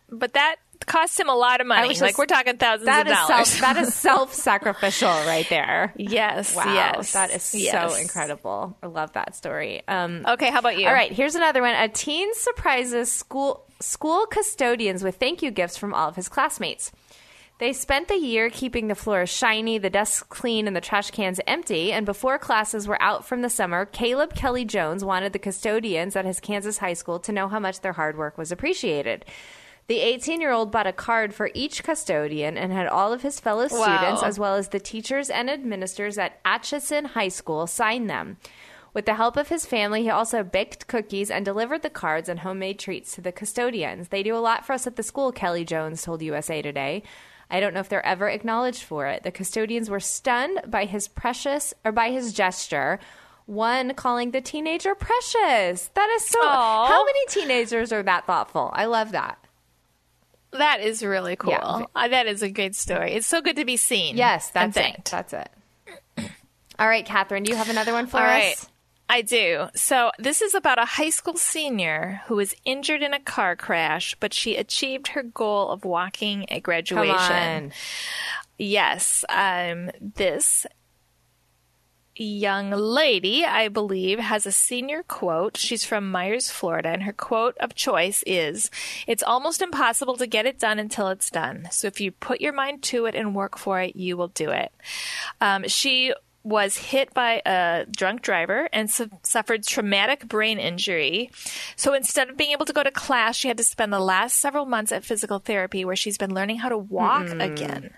[0.10, 0.58] But that
[0.88, 1.88] cost him a lot of money.
[1.88, 3.48] was like we're talking thousands of dollars.
[3.48, 5.94] self that is self sacrificial right there.
[5.96, 8.76] yes, Wow, yes, that is so incredible.
[8.84, 9.84] I love that story.
[9.88, 10.88] Um, Okay, how about you?
[10.88, 11.76] All right, here's another one.
[11.76, 16.92] A teen surprises school school custodians with thank you gifts from all of his classmates.
[17.62, 21.40] They spent the year keeping the floors shiny, the desks clean, and the trash cans
[21.46, 21.92] empty.
[21.92, 26.26] And before classes were out from the summer, Caleb Kelly Jones wanted the custodians at
[26.26, 29.26] his Kansas high school to know how much their hard work was appreciated.
[29.86, 33.40] The 18 year old bought a card for each custodian and had all of his
[33.40, 34.00] fellow Wow.
[34.00, 38.38] students, as well as the teachers and administrators at Atchison High School, sign them.
[38.92, 42.40] With the help of his family, he also baked cookies and delivered the cards and
[42.40, 44.08] homemade treats to the custodians.
[44.08, 47.04] They do a lot for us at the school, Kelly Jones told USA Today.
[47.52, 49.24] I don't know if they're ever acknowledged for it.
[49.24, 53.00] The custodians were stunned by his precious or by his gesture.
[53.46, 55.90] One calling the teenager precious.
[55.94, 56.40] That is so.
[56.42, 56.88] Aw.
[56.88, 58.72] How many teenagers are that thoughtful?
[58.74, 59.38] I love that.
[60.54, 61.52] That is really cool.
[61.52, 61.86] Yeah.
[61.96, 63.14] Uh, that is a good story.
[63.14, 64.16] It's so good to be seen.
[64.18, 65.06] Yes, that's it.
[65.06, 65.50] That's it.
[66.80, 68.30] All right, Catherine, do you have another one for All us?
[68.30, 68.56] right.
[69.12, 69.68] I do.
[69.76, 74.16] So, this is about a high school senior who was injured in a car crash,
[74.22, 77.12] but she achieved her goal of walking at graduation.
[77.66, 77.72] on.
[78.58, 79.26] Yes.
[79.28, 80.66] Um, this
[82.16, 85.58] young lady, I believe, has a senior quote.
[85.58, 88.72] She's from Myers, Florida, and her quote of choice is
[89.08, 91.68] It's almost impossible to get it done until it's done.
[91.70, 94.52] So if you put your mind to it and work for it, you will do
[94.52, 94.72] it.
[95.42, 101.32] Um, she was hit by a drunk driver and su- suffered traumatic brain injury.
[101.76, 104.40] So instead of being able to go to class, she had to spend the last
[104.40, 107.42] several months at physical therapy where she's been learning how to walk mm-hmm.
[107.42, 107.94] again.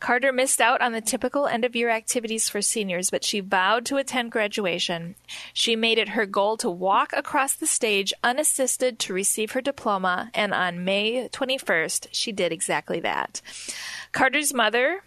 [0.00, 3.84] Carter missed out on the typical end of year activities for seniors, but she vowed
[3.84, 5.14] to attend graduation.
[5.52, 10.30] She made it her goal to walk across the stage unassisted to receive her diploma,
[10.32, 13.42] and on May 21st, she did exactly that.
[14.12, 15.02] Carter's mother,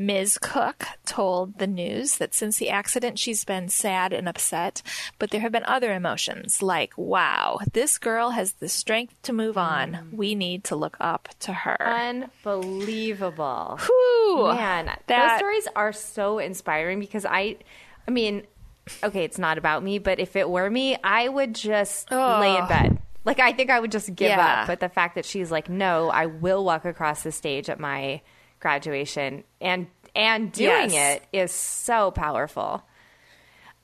[0.00, 0.38] Ms.
[0.38, 4.80] Cook told the news that since the accident, she's been sad and upset,
[5.18, 9.58] but there have been other emotions like, wow, this girl has the strength to move
[9.58, 9.92] on.
[9.92, 10.12] Mm.
[10.12, 11.82] We need to look up to her.
[11.82, 13.78] Unbelievable.
[13.84, 14.52] Whew.
[14.54, 17.56] Man, those stories are so inspiring because I,
[18.06, 18.44] I mean,
[19.02, 22.38] okay, it's not about me, but if it were me, I would just Oh.
[22.40, 22.98] lay in bed.
[23.24, 24.60] Like I think I would just give Yeah.
[24.62, 24.66] up.
[24.68, 28.22] But the fact that she's like, no, I will walk across the stage at my
[28.60, 31.20] graduation and and doing Yes.
[31.20, 32.82] it is so powerful.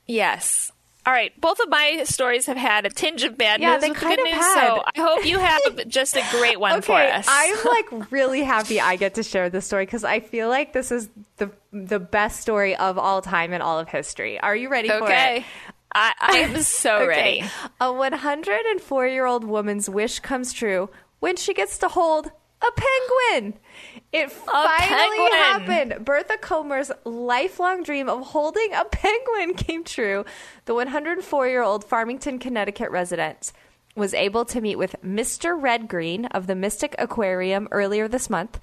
[0.07, 0.70] Yes.
[1.07, 1.39] All right.
[1.41, 4.18] Both of my stories have had a tinge of bad Yeah, news they with good
[4.18, 4.35] of news.
[4.35, 4.55] had.
[4.68, 7.27] So I hope you have just a great one for us.
[7.29, 7.57] I'm
[7.93, 11.09] like really happy I get to share this story because I feel like this is
[11.37, 14.41] the the best story of all time in all of history.
[14.41, 15.03] Are you ready for it?
[15.05, 15.45] okay.
[15.95, 17.07] I, I am so Okay.
[17.43, 17.45] ready.
[17.81, 20.89] A 104 year old woman's wish comes true
[21.20, 22.31] when she gets to hold
[22.66, 23.54] a penguin.
[24.12, 25.32] It finally penguin.
[25.32, 26.04] happened.
[26.04, 30.24] Bertha Comer's lifelong dream of holding a penguin came true.
[30.66, 33.52] The 104 year old Farmington, Connecticut resident
[33.96, 35.60] was able to meet with Mr.
[35.60, 38.58] Red Green of the Mystic Aquarium earlier this month.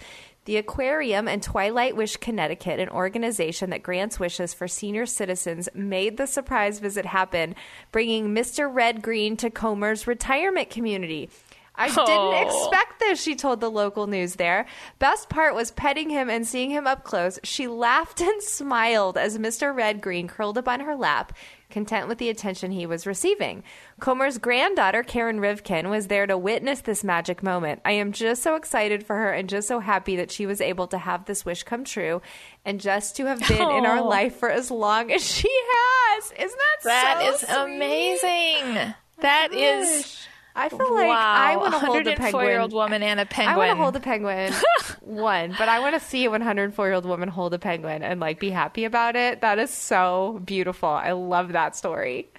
[0.46, 6.18] The aquarium and Twilight Wish Connecticut, an organization that grants wishes for senior citizens, made
[6.18, 7.56] the surprise visit happen,
[7.92, 8.74] bringing Mr.
[8.74, 11.30] Red Green to Comer's retirement community.
[11.74, 12.06] I Oh.
[12.06, 14.66] didn't expect this, she told the local news there.
[15.00, 17.40] Best part was petting him and seeing him up close.
[17.44, 19.74] She laughed and smiled as Mr.
[19.76, 21.32] Red Green curled up on her lap,
[21.70, 23.64] content with the attention he was receiving.
[24.02, 27.82] Comer's granddaughter, Karen Rivkin, was there to witness this magic moment.
[27.86, 30.88] I am just so excited for her and just so happy that she was able
[30.88, 32.22] to have this wish come true
[32.66, 34.08] and just to have been in our Oh.
[34.08, 36.32] life for as long as she has.
[36.38, 38.94] Isn't that That so is amazing.
[39.20, 40.28] That is.
[40.56, 41.34] I feel like wow.
[41.38, 42.46] I want to hold a penguin.
[42.46, 43.56] year old woman and a penguin.
[43.56, 44.54] I want to hold a penguin.
[45.02, 48.20] one, but I want to see a 104 year old woman hold a penguin and
[48.20, 49.42] like be happy about it.
[49.42, 50.90] That is so beautiful.
[50.90, 52.30] I love that story.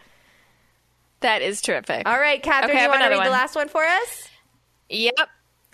[1.21, 2.07] That is terrific.
[2.07, 4.29] All right, Catherine, Okay, you want to read the last one for us?
[4.89, 5.15] Yep.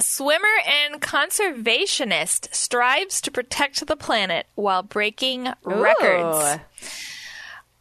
[0.00, 6.60] Swimmer and conservationist strives to protect the planet while breaking records.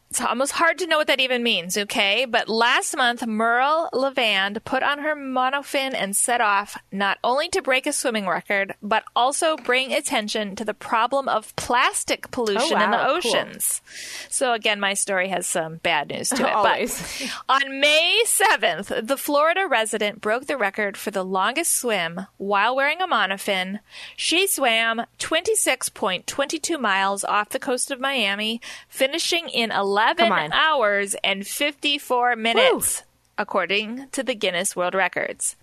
[0.10, 2.24] It's almost hard to know what that even means, okay?
[2.24, 7.62] But last month, Merle Liivand put on her monofin and set off not only to
[7.62, 12.92] break a swimming record, but also bring attention to the problem of plastic pollution in
[12.92, 13.36] the oh, wow, cool.
[13.36, 13.82] oceans.
[14.30, 16.54] So again, my story has some bad news to it.
[16.54, 17.22] Always.
[17.48, 22.74] But on May 7th, the Florida resident broke the record for the longest swim while
[22.74, 23.82] wearing a monofin.
[24.16, 30.54] She swam 26.22 miles off the coast of Miami, finishing in 11 Come on.
[30.54, 33.04] hours and 54 minutes,
[33.38, 35.56] according to the Guinness World Records.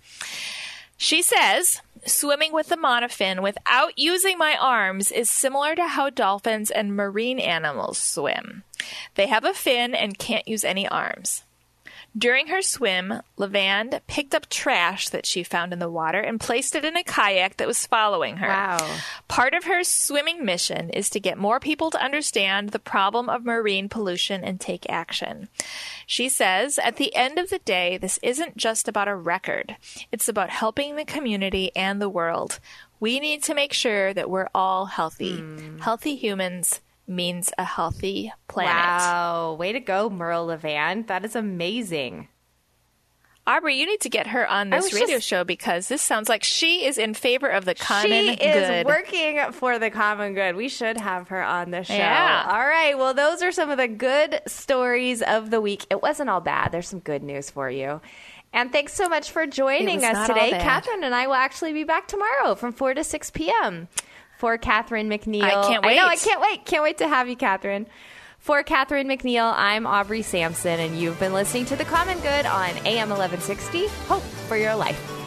[0.97, 6.69] She says, swimming with the monofin without using my arms is similar to how dolphins
[6.69, 8.63] and marine animals swim.
[9.15, 11.44] They have a fin and can't use any arms.
[12.17, 16.73] During her swim, Liivand picked up trash that she found in the water and placed
[16.73, 18.47] it in a kayak that was following her.
[18.47, 18.97] Wow.
[19.27, 23.43] Part of her swimming mission is to get more people to understand the problem of
[23.43, 25.49] marine pollution and take action.
[26.05, 29.75] She says, at the end of the day, this isn't just about a record.
[30.09, 32.59] It's about helping the community and the world.
[33.01, 35.37] We need to make sure that we're all healthy.
[35.37, 35.79] Hmm.
[35.79, 38.73] Healthy humans means a healthy planet.
[38.73, 39.55] Wow.
[39.59, 41.07] Way to go, Merle Liivand.
[41.07, 42.27] That is amazing.
[43.47, 46.43] Aubrey, you need to get her on this radio just- show because this sounds like
[46.43, 48.85] she is in favor of the common she is good.
[48.87, 50.55] working for the common good.
[50.55, 51.93] We should have her on the show.
[51.93, 52.47] Yeah.
[52.49, 52.97] All right.
[52.97, 55.85] Well, those are some of the good stories of the week.
[55.91, 56.71] It wasn't all bad.
[56.71, 58.01] There's some good news for you.
[58.51, 60.49] And thanks so much for joining us today.
[60.51, 63.89] Catherine and I will actually be back tomorrow from 4 to 6 p.m.
[64.37, 65.43] For Catherine McNiel.
[65.43, 65.93] I can't wait.
[65.93, 66.07] I know.
[66.07, 66.65] I can't wait.
[66.65, 67.87] Can't wait to have you, Catherine.
[68.39, 72.69] For Catherine McNiel, I'm Aubrey Sampson, and you've been listening to The Common Good on
[72.85, 73.87] AM 1160.
[74.07, 75.24] Hope for your life.